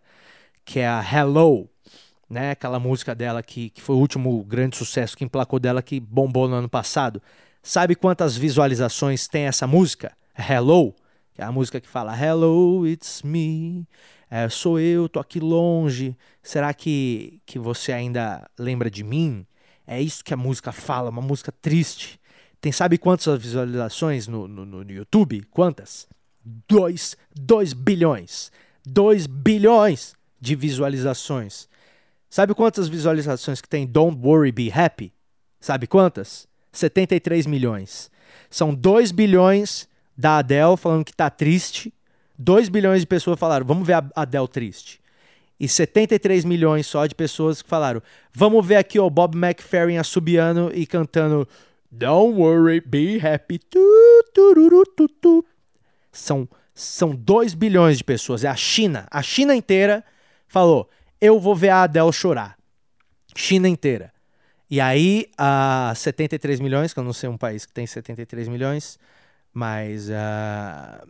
que 0.63 0.79
é 0.79 0.87
a 0.87 1.01
Hello, 1.01 1.67
né? 2.29 2.51
Aquela 2.51 2.79
música 2.79 3.15
dela 3.15 3.41
que, 3.41 3.71
que 3.71 3.81
foi 3.81 3.95
o 3.95 3.99
último 3.99 4.41
grande 4.45 4.77
sucesso 4.77 5.17
que 5.17 5.25
emplacou 5.25 5.59
dela, 5.59 5.81
que 5.81 5.99
bombou 5.99 6.47
no 6.47 6.55
ano 6.55 6.69
passado. 6.69 7.21
Sabe 7.63 7.95
quantas 7.95 8.37
visualizações 8.37 9.27
tem 9.27 9.45
essa 9.45 9.65
música? 9.67 10.15
Hello, 10.37 10.93
que 11.33 11.41
é 11.41 11.45
a 11.45 11.51
música 11.51 11.81
que 11.81 11.89
fala 11.89 12.15
Hello, 12.15 12.87
it's 12.87 13.23
me. 13.23 13.87
É, 14.29 14.47
sou 14.47 14.79
eu, 14.79 15.09
tô 15.09 15.19
aqui 15.19 15.39
longe. 15.39 16.15
Será 16.43 16.73
que, 16.73 17.41
que 17.45 17.57
você 17.59 17.91
ainda 17.91 18.47
lembra 18.57 18.89
de 18.89 19.03
mim? 19.03 19.45
É 19.85 19.99
isso 19.99 20.23
que 20.23 20.33
a 20.33 20.37
música 20.37 20.71
fala, 20.71 21.09
uma 21.09 21.21
música 21.21 21.51
triste. 21.51 22.19
Tem 22.61 22.71
sabe 22.71 22.99
quantas 22.99 23.41
visualizações 23.41 24.27
no, 24.27 24.47
no, 24.47 24.65
no 24.65 24.91
YouTube? 24.91 25.43
Quantas? 25.49 26.07
2 26.43 27.15
bilhões. 27.73 28.51
2 28.85 29.27
bilhões 29.27 30.13
de 30.39 30.55
visualizações. 30.55 31.67
Sabe 32.29 32.53
quantas 32.53 32.87
visualizações 32.87 33.61
que 33.61 33.69
tem 33.69 33.85
Don't 33.85 34.19
Worry 34.25 34.51
Be 34.51 34.71
Happy? 34.73 35.13
Sabe 35.59 35.85
quantas? 35.85 36.47
73 36.71 37.45
milhões. 37.45 38.09
São 38.49 38.73
2 38.73 39.11
bilhões 39.11 39.87
da 40.17 40.37
Adele 40.37 40.77
falando 40.77 41.05
que 41.05 41.13
tá 41.13 41.29
triste 41.29 41.93
2 42.41 42.69
bilhões 42.69 43.01
de 43.01 43.07
pessoas 43.07 43.39
falaram, 43.39 43.65
vamos 43.65 43.85
ver 43.85 43.93
a 43.93 44.03
Adele 44.15 44.47
triste. 44.47 44.99
E 45.59 45.67
73 45.67 46.43
milhões 46.43 46.87
só 46.87 47.05
de 47.05 47.13
pessoas 47.13 47.61
que 47.61 47.69
falaram, 47.69 48.01
vamos 48.33 48.65
ver 48.65 48.77
aqui 48.77 48.99
o 48.99 49.09
Bob 49.11 49.37
McFerrin 49.37 49.97
assobiando 49.97 50.71
e 50.73 50.87
cantando 50.87 51.47
Don't 51.91 52.35
worry, 52.35 52.81
be 52.81 53.19
happy. 53.19 53.59
Tu, 53.59 54.25
tururu, 54.33 54.83
tu, 54.95 55.07
tu. 55.07 55.45
São, 56.11 56.47
são 56.73 57.15
2 57.15 57.53
bilhões 57.53 57.97
de 57.97 58.03
pessoas. 58.03 58.43
É 58.43 58.47
a 58.47 58.55
China. 58.55 59.07
A 59.09 59.21
China 59.21 59.55
inteira 59.55 60.03
falou, 60.47 60.89
eu 61.19 61.39
vou 61.39 61.55
ver 61.55 61.69
a 61.69 61.83
Adele 61.83 62.11
chorar. 62.11 62.57
China 63.35 63.67
inteira. 63.67 64.11
E 64.69 64.79
aí, 64.79 65.27
a 65.37 65.91
73 65.95 66.59
milhões, 66.59 66.93
que 66.93 66.99
eu 66.99 67.03
não 67.03 67.13
sei 67.13 67.27
um 67.27 67.37
país 67.37 67.65
que 67.65 67.73
tem 67.73 67.85
73 67.85 68.47
milhões, 68.47 68.97
mas 69.53 70.09
uh, 70.09 71.07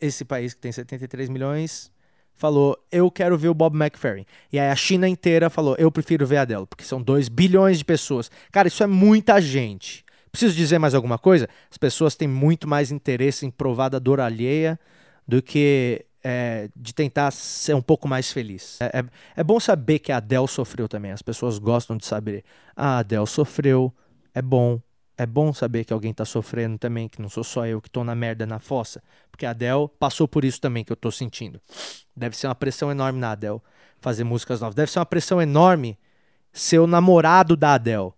esse 0.00 0.24
país 0.24 0.52
que 0.52 0.60
tem 0.60 0.72
73 0.72 1.28
milhões 1.28 1.92
falou, 2.34 2.76
eu 2.90 3.10
quero 3.10 3.36
ver 3.36 3.48
o 3.48 3.54
Bob 3.54 3.76
McFerrin. 3.76 4.26
E 4.52 4.58
aí 4.58 4.68
a 4.68 4.74
China 4.74 5.06
inteira 5.06 5.50
falou, 5.50 5.76
eu 5.78 5.92
prefiro 5.92 6.26
ver 6.26 6.38
a 6.38 6.42
Adele, 6.42 6.66
porque 6.66 6.84
são 6.84 7.00
2 7.00 7.28
bilhões 7.28 7.78
de 7.78 7.84
pessoas. 7.84 8.30
Cara, 8.50 8.66
isso 8.66 8.82
é 8.82 8.86
muita 8.86 9.40
gente. 9.40 10.04
Preciso 10.30 10.54
dizer 10.54 10.78
mais 10.78 10.94
alguma 10.94 11.18
coisa? 11.18 11.48
As 11.70 11.76
pessoas 11.76 12.14
têm 12.14 12.28
muito 12.28 12.68
mais 12.68 12.90
interesse 12.90 13.44
em 13.44 13.50
provar 13.50 13.88
da 13.88 13.98
dor 13.98 14.20
alheia 14.20 14.78
do 15.26 15.42
que 15.42 16.04
é, 16.22 16.68
de 16.76 16.94
tentar 16.94 17.30
ser 17.30 17.74
um 17.74 17.82
pouco 17.82 18.06
mais 18.06 18.30
feliz. 18.30 18.80
É, 18.80 19.00
é, 19.00 19.04
é, 19.36 19.44
bom 19.44 19.58
saber 19.58 19.98
que 19.98 20.12
a 20.12 20.18
Adele 20.18 20.46
sofreu 20.48 20.88
também. 20.88 21.10
As 21.10 21.22
pessoas 21.22 21.58
gostam 21.58 21.96
de 21.96 22.04
saber. 22.04 22.44
Ah, 22.76 22.96
a 22.96 22.98
Adele 22.98 23.26
sofreu. 23.26 23.92
É 24.34 24.42
bom. 24.42 24.80
É 25.16 25.26
bom 25.26 25.52
saber 25.52 25.84
que 25.84 25.92
alguém 25.92 26.12
está 26.12 26.24
sofrendo 26.24 26.78
também, 26.78 27.06
que 27.06 27.20
não 27.20 27.28
sou 27.28 27.44
só 27.44 27.66
eu 27.66 27.78
que 27.80 27.88
estou 27.88 28.02
na 28.02 28.14
merda 28.14 28.46
na 28.46 28.58
fossa. 28.58 29.02
Porque 29.30 29.44
a 29.44 29.50
Adele 29.50 29.88
passou 29.98 30.26
por 30.26 30.46
isso 30.46 30.58
também 30.60 30.82
que 30.82 30.90
eu 30.90 30.94
estou 30.94 31.12
sentindo. 31.12 31.60
Deve 32.16 32.36
ser 32.36 32.46
uma 32.46 32.54
pressão 32.54 32.90
enorme 32.90 33.18
na 33.18 33.32
Adele 33.32 33.60
fazer 34.00 34.24
músicas 34.24 34.60
novas. 34.60 34.74
Deve 34.74 34.90
ser 34.90 34.98
uma 34.98 35.06
pressão 35.06 35.40
enorme 35.40 35.98
ser 36.52 36.78
o 36.78 36.86
namorado 36.86 37.54
da 37.54 37.74
Adele. 37.74 38.12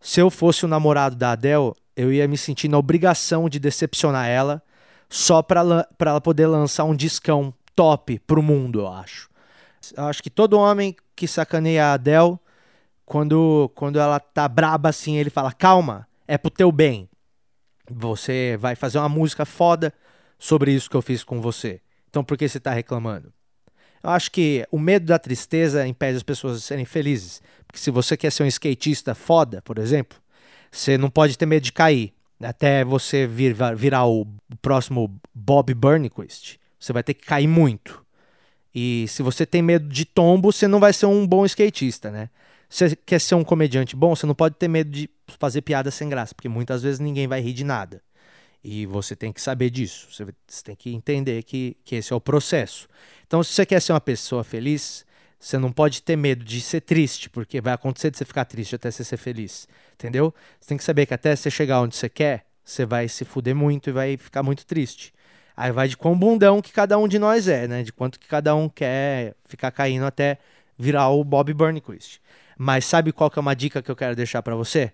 Se 0.00 0.20
eu 0.20 0.30
fosse 0.30 0.64
o 0.64 0.68
namorado 0.68 1.16
da 1.16 1.32
Adele, 1.32 1.72
eu 1.96 2.12
ia 2.12 2.28
me 2.28 2.36
sentir 2.36 2.68
na 2.68 2.78
obrigação 2.78 3.48
de 3.48 3.58
decepcionar 3.58 4.28
ela 4.28 4.62
só 5.08 5.42
para 5.42 5.86
ela 6.00 6.20
poder 6.20 6.46
lançar 6.46 6.84
um 6.84 6.94
discão 6.94 7.54
top 7.74 8.18
pro 8.20 8.42
mundo, 8.42 8.80
eu 8.80 8.88
acho. 8.88 9.28
Eu 9.96 10.04
acho 10.04 10.22
que 10.22 10.30
todo 10.30 10.58
homem 10.58 10.96
que 11.14 11.28
sacaneia 11.28 11.86
a 11.86 11.92
Adele, 11.94 12.38
quando, 13.04 13.70
quando 13.74 13.98
ela 13.98 14.18
tá 14.18 14.48
braba 14.48 14.88
assim, 14.88 15.16
ele 15.16 15.30
fala: 15.30 15.52
calma, 15.52 16.08
é 16.26 16.36
pro 16.36 16.50
teu 16.50 16.72
bem. 16.72 17.08
Você 17.88 18.56
vai 18.58 18.74
fazer 18.74 18.98
uma 18.98 19.08
música 19.08 19.44
foda 19.44 19.92
sobre 20.38 20.72
isso 20.72 20.90
que 20.90 20.96
eu 20.96 21.02
fiz 21.02 21.22
com 21.22 21.40
você. 21.40 21.80
Então 22.10 22.24
por 22.24 22.36
que 22.36 22.48
você 22.48 22.58
tá 22.58 22.72
reclamando? 22.72 23.32
Eu 24.02 24.10
acho 24.10 24.30
que 24.30 24.66
o 24.70 24.78
medo 24.78 25.06
da 25.06 25.18
tristeza 25.18 25.86
impede 25.86 26.16
as 26.16 26.22
pessoas 26.22 26.58
de 26.58 26.64
serem 26.64 26.84
felizes. 26.84 27.42
Porque 27.66 27.78
se 27.78 27.90
você 27.90 28.16
quer 28.16 28.30
ser 28.30 28.42
um 28.42 28.46
skatista 28.46 29.14
foda, 29.14 29.60
por 29.62 29.78
exemplo, 29.78 30.18
você 30.70 30.96
não 30.96 31.10
pode 31.10 31.36
ter 31.36 31.46
medo 31.46 31.62
de 31.62 31.72
cair. 31.72 32.12
Até 32.40 32.84
você 32.84 33.26
vir, 33.26 33.56
virar 33.74 34.06
o 34.06 34.26
próximo 34.60 35.18
Bob 35.34 35.72
Burnquist, 35.72 36.60
você 36.78 36.92
vai 36.92 37.02
ter 37.02 37.14
que 37.14 37.24
cair 37.24 37.46
muito. 37.46 38.04
E 38.74 39.06
se 39.08 39.22
você 39.22 39.46
tem 39.46 39.62
medo 39.62 39.88
de 39.88 40.04
tombo, 40.04 40.52
você 40.52 40.68
não 40.68 40.78
vai 40.78 40.92
ser 40.92 41.06
um 41.06 41.26
bom 41.26 41.46
skatista, 41.46 42.10
né? 42.10 42.28
Se 42.68 42.90
você 42.90 42.96
quer 42.96 43.20
ser 43.20 43.34
um 43.34 43.44
comediante 43.44 43.96
bom, 43.96 44.14
você 44.14 44.26
não 44.26 44.34
pode 44.34 44.56
ter 44.56 44.68
medo 44.68 44.90
de 44.90 45.08
fazer 45.38 45.62
piada 45.62 45.90
sem 45.90 46.10
graça, 46.10 46.34
porque 46.34 46.48
muitas 46.48 46.82
vezes 46.82 47.00
ninguém 47.00 47.26
vai 47.26 47.40
rir 47.40 47.54
de 47.54 47.64
nada. 47.64 48.02
E 48.62 48.84
você 48.84 49.16
tem 49.16 49.32
que 49.32 49.40
saber 49.40 49.70
disso. 49.70 50.08
Você, 50.10 50.26
tem 50.62 50.76
que 50.76 50.92
entender 50.92 51.42
que, 51.44 51.76
que 51.84 51.94
esse 51.94 52.12
é 52.12 52.16
o 52.16 52.20
processo. 52.20 52.88
Então, 53.26 53.42
se 53.42 53.52
você 53.52 53.64
quer 53.64 53.80
ser 53.80 53.92
uma 53.92 54.00
pessoa 54.00 54.42
feliz, 54.42 55.05
você 55.38 55.58
não 55.58 55.70
pode 55.70 56.02
ter 56.02 56.16
medo 56.16 56.44
de 56.44 56.60
ser 56.60 56.80
triste, 56.80 57.28
porque 57.28 57.60
vai 57.60 57.74
acontecer 57.74 58.10
de 58.10 58.18
você 58.18 58.24
ficar 58.24 58.44
triste 58.44 58.74
até 58.74 58.90
você 58.90 59.04
ser 59.04 59.16
feliz. 59.16 59.68
Entendeu? 59.94 60.34
Você 60.58 60.68
tem 60.68 60.78
que 60.78 60.84
saber 60.84 61.06
que 61.06 61.14
até 61.14 61.34
você 61.36 61.50
chegar 61.50 61.80
onde 61.80 61.94
você 61.94 62.08
quer, 62.08 62.46
você 62.64 62.84
vai 62.84 63.08
se 63.08 63.24
fuder 63.24 63.54
muito 63.54 63.90
e 63.90 63.92
vai 63.92 64.16
ficar 64.16 64.42
muito 64.42 64.66
triste. 64.66 65.12
Aí 65.56 65.72
vai 65.72 65.88
de 65.88 65.96
quão 65.96 66.18
bundão 66.18 66.60
que 66.60 66.72
cada 66.72 66.98
um 66.98 67.08
de 67.08 67.18
nós 67.18 67.48
é, 67.48 67.66
né? 67.66 67.82
De 67.82 67.92
quanto 67.92 68.18
que 68.18 68.26
cada 68.26 68.54
um 68.54 68.68
quer 68.68 69.34
ficar 69.46 69.70
caindo 69.70 70.04
até 70.04 70.38
virar 70.76 71.08
o 71.08 71.24
Bob 71.24 71.52
Burnquist. 71.54 72.20
Mas 72.58 72.84
sabe 72.84 73.12
qual 73.12 73.30
que 73.30 73.38
é 73.38 73.40
uma 73.42 73.56
dica 73.56 73.82
que 73.82 73.90
eu 73.90 73.96
quero 73.96 74.16
deixar 74.16 74.42
para 74.42 74.54
você? 74.54 74.92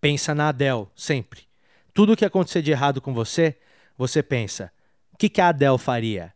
Pensa 0.00 0.34
na 0.34 0.48
Adele, 0.48 0.86
sempre. 0.94 1.42
Tudo 1.94 2.16
que 2.16 2.24
acontecer 2.24 2.62
de 2.62 2.70
errado 2.70 3.00
com 3.00 3.14
você, 3.14 3.56
você 3.96 4.22
pensa, 4.22 4.70
o 5.12 5.16
que, 5.16 5.28
que 5.28 5.40
a 5.40 5.48
Adele 5.48 5.78
faria 5.78 6.32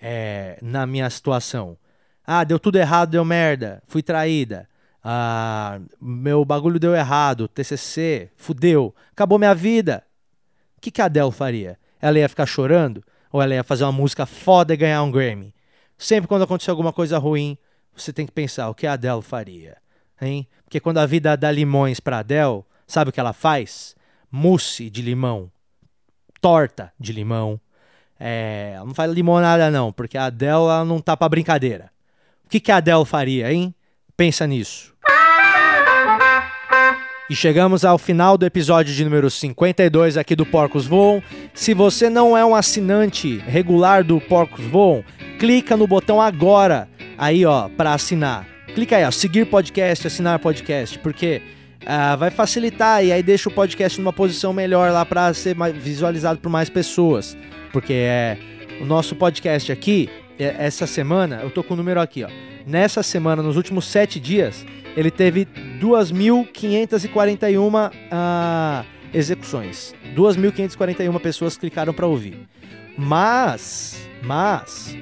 é, 0.00 0.58
na 0.60 0.86
minha 0.86 1.08
situação? 1.08 1.78
Ah, 2.30 2.44
deu 2.44 2.58
tudo 2.58 2.76
errado, 2.76 3.08
deu 3.08 3.24
merda, 3.24 3.82
fui 3.86 4.02
traída. 4.02 4.68
Ah, 5.02 5.80
meu 5.98 6.44
bagulho 6.44 6.78
deu 6.78 6.94
errado, 6.94 7.48
TCC, 7.48 8.30
fudeu, 8.36 8.94
acabou 9.12 9.38
minha 9.38 9.54
vida. 9.54 10.04
O 10.76 10.80
que, 10.82 10.90
que 10.90 11.00
a 11.00 11.06
Adele 11.06 11.32
faria? 11.32 11.78
Ela 11.98 12.18
ia 12.18 12.28
ficar 12.28 12.44
chorando? 12.44 13.02
Ou 13.32 13.40
ela 13.40 13.54
ia 13.54 13.64
fazer 13.64 13.84
uma 13.84 13.92
música 13.92 14.26
foda 14.26 14.74
e 14.74 14.76
ganhar 14.76 15.02
um 15.04 15.10
Grammy? 15.10 15.54
Sempre 15.96 16.28
quando 16.28 16.42
acontecer 16.42 16.70
alguma 16.70 16.92
coisa 16.92 17.16
ruim, 17.16 17.56
você 17.96 18.12
tem 18.12 18.26
que 18.26 18.32
pensar 18.32 18.68
o 18.68 18.74
que 18.74 18.86
a 18.86 18.92
Adele 18.92 19.22
faria. 19.22 19.78
Hein? 20.20 20.46
Porque 20.64 20.80
quando 20.80 20.98
a 20.98 21.06
vida 21.06 21.34
dá 21.34 21.50
limões 21.50 21.98
para 21.98 22.18
Adele, 22.18 22.62
sabe 22.86 23.08
o 23.08 23.12
que 23.12 23.20
ela 23.20 23.32
faz? 23.32 23.96
Mousse 24.30 24.90
de 24.90 25.00
limão, 25.00 25.50
torta 26.42 26.92
de 27.00 27.10
limão. 27.10 27.58
É, 28.20 28.72
ela 28.76 28.84
não 28.84 28.94
faz 28.94 29.10
limonada 29.10 29.70
não, 29.70 29.90
porque 29.90 30.18
a 30.18 30.26
Adele 30.26 30.52
ela 30.52 30.84
não 30.84 31.00
tá 31.00 31.16
para 31.16 31.30
brincadeira. 31.30 31.90
O 32.48 32.50
que, 32.50 32.60
que 32.60 32.72
a 32.72 32.78
Adele 32.78 33.04
faria, 33.04 33.52
hein? 33.52 33.74
Pensa 34.16 34.46
nisso. 34.46 34.94
E 37.28 37.36
chegamos 37.36 37.84
ao 37.84 37.98
final 37.98 38.38
do 38.38 38.46
episódio 38.46 38.94
de 38.94 39.04
número 39.04 39.28
52 39.28 40.16
aqui 40.16 40.34
do 40.34 40.46
Porcos 40.46 40.86
Voam. 40.86 41.22
Se 41.52 41.74
você 41.74 42.08
não 42.08 42.34
é 42.34 42.42
um 42.42 42.54
assinante 42.54 43.36
regular 43.46 44.02
do 44.02 44.18
Porcos 44.18 44.64
Voam, 44.64 45.04
clica 45.38 45.76
no 45.76 45.86
botão 45.86 46.22
agora 46.22 46.88
aí, 47.18 47.44
ó, 47.44 47.68
para 47.68 47.92
assinar. 47.92 48.46
Clica 48.74 48.96
aí, 48.96 49.04
ó, 49.04 49.10
seguir 49.10 49.44
podcast, 49.44 50.06
assinar 50.06 50.38
podcast, 50.38 50.98
porque 51.00 51.42
uh, 51.82 52.16
vai 52.16 52.30
facilitar 52.30 53.04
e 53.04 53.12
aí 53.12 53.22
deixa 53.22 53.50
o 53.50 53.52
podcast 53.52 54.00
numa 54.00 54.12
posição 54.14 54.54
melhor 54.54 54.90
lá 54.90 55.04
para 55.04 55.34
ser 55.34 55.54
visualizado 55.74 56.40
por 56.40 56.48
mais 56.48 56.70
pessoas. 56.70 57.36
Porque 57.74 57.92
é 57.92 58.38
o 58.80 58.86
nosso 58.86 59.14
podcast 59.14 59.70
aqui, 59.70 60.08
essa 60.38 60.86
semana, 60.86 61.40
eu 61.42 61.50
tô 61.50 61.62
com 61.62 61.74
o 61.74 61.76
número 61.76 62.00
aqui, 62.00 62.24
ó. 62.24 62.28
Nessa 62.66 63.02
semana, 63.02 63.42
nos 63.42 63.56
últimos 63.56 63.86
sete 63.86 64.20
dias, 64.20 64.64
ele 64.96 65.10
teve 65.10 65.46
2.541 65.80 67.88
uh, 67.88 67.92
ah, 68.10 68.84
execuções. 69.12 69.94
2.541 70.14 71.20
pessoas 71.20 71.56
clicaram 71.56 71.94
para 71.94 72.06
ouvir. 72.06 72.46
Mas, 72.96 74.08
mas, 74.22 74.96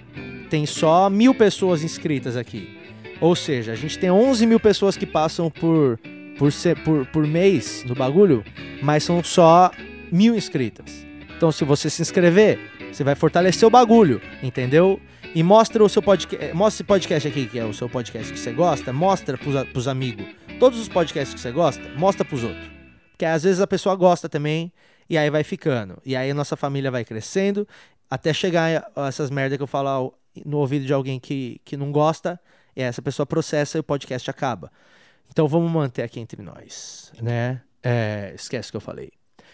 tem 0.50 0.66
só 0.66 1.08
mil 1.10 1.34
pessoas 1.34 1.82
inscritas 1.82 2.36
aqui. 2.36 2.76
Ou 3.20 3.34
seja, 3.34 3.72
a 3.72 3.74
gente 3.74 3.98
tem 3.98 4.10
11 4.10 4.46
mil 4.46 4.60
pessoas 4.60 4.96
que 4.96 5.06
passam 5.06 5.50
por, 5.50 5.98
por, 6.38 6.52
ser, 6.52 6.76
por, 6.82 7.06
por 7.06 7.26
mês 7.26 7.82
no 7.86 7.94
bagulho, 7.94 8.44
mas 8.82 9.02
são 9.02 9.24
só 9.24 9.70
mil 10.12 10.34
inscritas. 10.34 11.06
Então, 11.36 11.50
se 11.50 11.64
você 11.64 11.88
se 11.88 12.02
inscrever, 12.02 12.58
você 12.92 13.02
vai 13.02 13.14
fortalecer 13.14 13.66
o 13.66 13.70
bagulho, 13.70 14.20
entendeu? 14.42 15.00
E 15.36 15.42
mostra 15.42 15.84
o 15.84 15.88
seu 15.90 16.00
podcast. 16.00 16.42
Eh, 16.42 16.54
mostra 16.54 16.76
esse 16.76 16.84
podcast 16.84 17.28
aqui, 17.28 17.46
que 17.46 17.58
é 17.58 17.64
o 17.66 17.74
seu 17.74 17.90
podcast 17.90 18.32
que 18.32 18.38
você 18.38 18.52
gosta, 18.52 18.90
mostra 18.90 19.36
pros, 19.36 19.64
pros 19.64 19.86
amigos. 19.86 20.24
Todos 20.58 20.80
os 20.80 20.88
podcasts 20.88 21.34
que 21.34 21.38
você 21.38 21.52
gosta, 21.52 21.86
mostra 21.90 22.24
pros 22.24 22.42
outros. 22.42 22.66
Porque 23.10 23.26
às 23.26 23.42
vezes 23.42 23.60
a 23.60 23.66
pessoa 23.66 23.94
gosta 23.96 24.30
também, 24.30 24.72
e 25.10 25.18
aí 25.18 25.28
vai 25.28 25.44
ficando. 25.44 26.00
E 26.06 26.16
aí 26.16 26.30
a 26.30 26.34
nossa 26.34 26.56
família 26.56 26.90
vai 26.90 27.04
crescendo, 27.04 27.68
até 28.08 28.32
chegar 28.32 28.90
essas 28.96 29.28
merdas 29.28 29.58
que 29.58 29.62
eu 29.62 29.66
falo 29.66 30.14
no 30.42 30.56
ouvido 30.56 30.86
de 30.86 30.94
alguém 30.94 31.20
que, 31.20 31.60
que 31.66 31.76
não 31.76 31.92
gosta, 31.92 32.40
e 32.74 32.80
essa 32.80 33.02
pessoa 33.02 33.26
processa 33.26 33.76
e 33.76 33.80
o 33.80 33.84
podcast 33.84 34.30
acaba. 34.30 34.72
Então 35.30 35.46
vamos 35.46 35.70
manter 35.70 36.02
aqui 36.02 36.18
entre 36.18 36.40
nós, 36.40 37.12
né? 37.20 37.60
É, 37.82 38.32
esquece 38.34 38.70
o 38.70 38.72
que 38.72 38.76
eu 38.78 38.80
falei. 38.80 39.10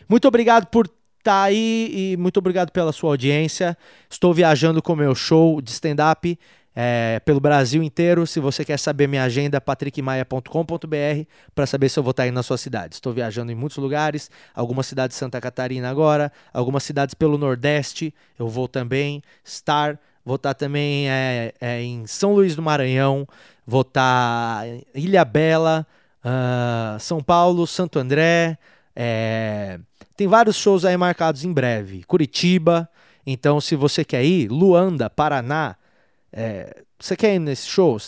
Muito 0.09 0.29
obrigado 0.29 0.67
por 0.67 0.89
tá 1.23 1.43
aí 1.45 1.91
e 1.93 2.17
muito 2.17 2.39
obrigado 2.39 2.71
pela 2.71 2.93
sua 2.93 3.11
audiência. 3.11 3.77
Estou 4.11 4.35
viajando 4.35 4.83
com 4.83 4.93
o 4.93 4.97
meu 4.97 5.15
show 5.15 5.61
de 5.61 5.71
stand-up 5.71 6.39
é, 6.75 7.21
pelo 7.25 7.41
Brasil 7.41 7.83
inteiro. 7.83 8.27
Se 8.27 8.41
você 8.41 8.65
quer 8.65 8.79
saber 8.79 9.07
minha 9.07 9.23
agenda, 9.23 9.61
patrickmaia.com.br 9.61 11.27
para 11.55 11.67
saber 11.67 11.89
se 11.89 11.99
eu 11.99 12.03
vou 12.03 12.11
estar 12.11 12.25
aí 12.25 12.31
na 12.31 12.43
sua 12.43 12.59
cidade. 12.59 12.95
Estou 12.95 13.13
viajando 13.13 13.53
em 13.53 13.55
muitos 13.55 13.79
lugares, 13.79 14.31
algumas 14.55 14.87
cidades 14.87 15.17
de 15.17 15.19
Santa 15.19 15.41
Catarina 15.41 15.89
agora, 15.89 16.33
algumas 16.53 16.83
cidades 16.83 17.15
pelo 17.15 17.39
Nordeste. 17.39 18.15
Eu 18.39 18.49
vou 18.49 18.67
também 18.69 19.23
estar. 19.45 19.99
Vou 20.25 20.37
estar 20.37 20.55
também 20.55 21.11
é, 21.11 21.53
é, 21.61 21.83
em 21.83 22.07
São 22.07 22.33
Luís 22.33 22.55
do 22.55 22.63
Maranhão, 22.63 23.27
vou 23.67 23.81
estar 23.81 24.65
em 24.69 24.85
Ilha 24.95 25.25
Bela, 25.25 25.85
uh, 26.25 26.97
São 27.01 27.21
Paulo, 27.21 27.67
Santo 27.67 27.99
André, 27.99 28.57
é, 28.95 29.79
tem 30.17 30.27
vários 30.27 30.57
shows 30.57 30.85
aí 30.85 30.97
marcados 30.97 31.45
em 31.45 31.53
breve. 31.53 32.05
Curitiba. 32.05 32.89
Então, 33.27 33.61
se 33.61 33.77
você 33.77 34.05
quer 34.05 34.25
ir, 34.25 34.49
Luanda, 34.49 35.09
Paraná. 35.09 35.77
É, 36.33 36.83
você 36.99 37.17
quer 37.17 37.35
ir 37.35 37.39
nesse 37.39 37.67
show? 37.67 37.99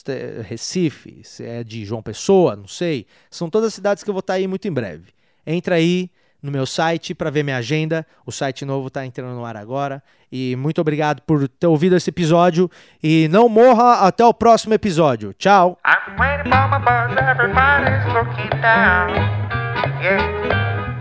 Recife, 0.45 1.23
se 1.25 1.45
é 1.45 1.65
de 1.65 1.85
João 1.85 2.03
Pessoa, 2.03 2.57
não 2.57 2.69
sei. 2.69 3.07
São 3.31 3.51
todas 3.51 3.75
cidades 3.75 4.05
que 4.05 4.11
eu 4.11 4.15
vou 4.15 4.21
estar 4.21 4.35
aí 4.35 4.47
muito 4.47 4.69
em 4.69 4.73
breve. 4.73 5.13
Entra 5.47 5.75
aí 5.75 6.11
no 6.43 6.53
meu 6.53 6.67
site 6.67 7.15
para 7.15 7.31
ver 7.31 7.43
minha 7.43 7.57
agenda. 7.57 8.07
O 8.25 8.31
site 8.31 8.65
novo 8.65 8.89
está 8.89 9.05
entrando 9.05 9.35
no 9.35 9.45
ar 9.45 9.57
agora. 9.57 10.03
E 10.31 10.55
muito 10.57 10.81
obrigado 10.81 11.23
por 11.23 11.49
ter 11.49 11.67
ouvido 11.67 11.97
esse 11.97 12.11
episódio. 12.11 12.71
E 13.03 13.29
não 13.29 13.49
morra 13.49 14.07
até 14.07 14.25
o 14.25 14.35
próximo 14.35 14.75
episódio. 14.75 15.33
Tchau! 15.35 15.79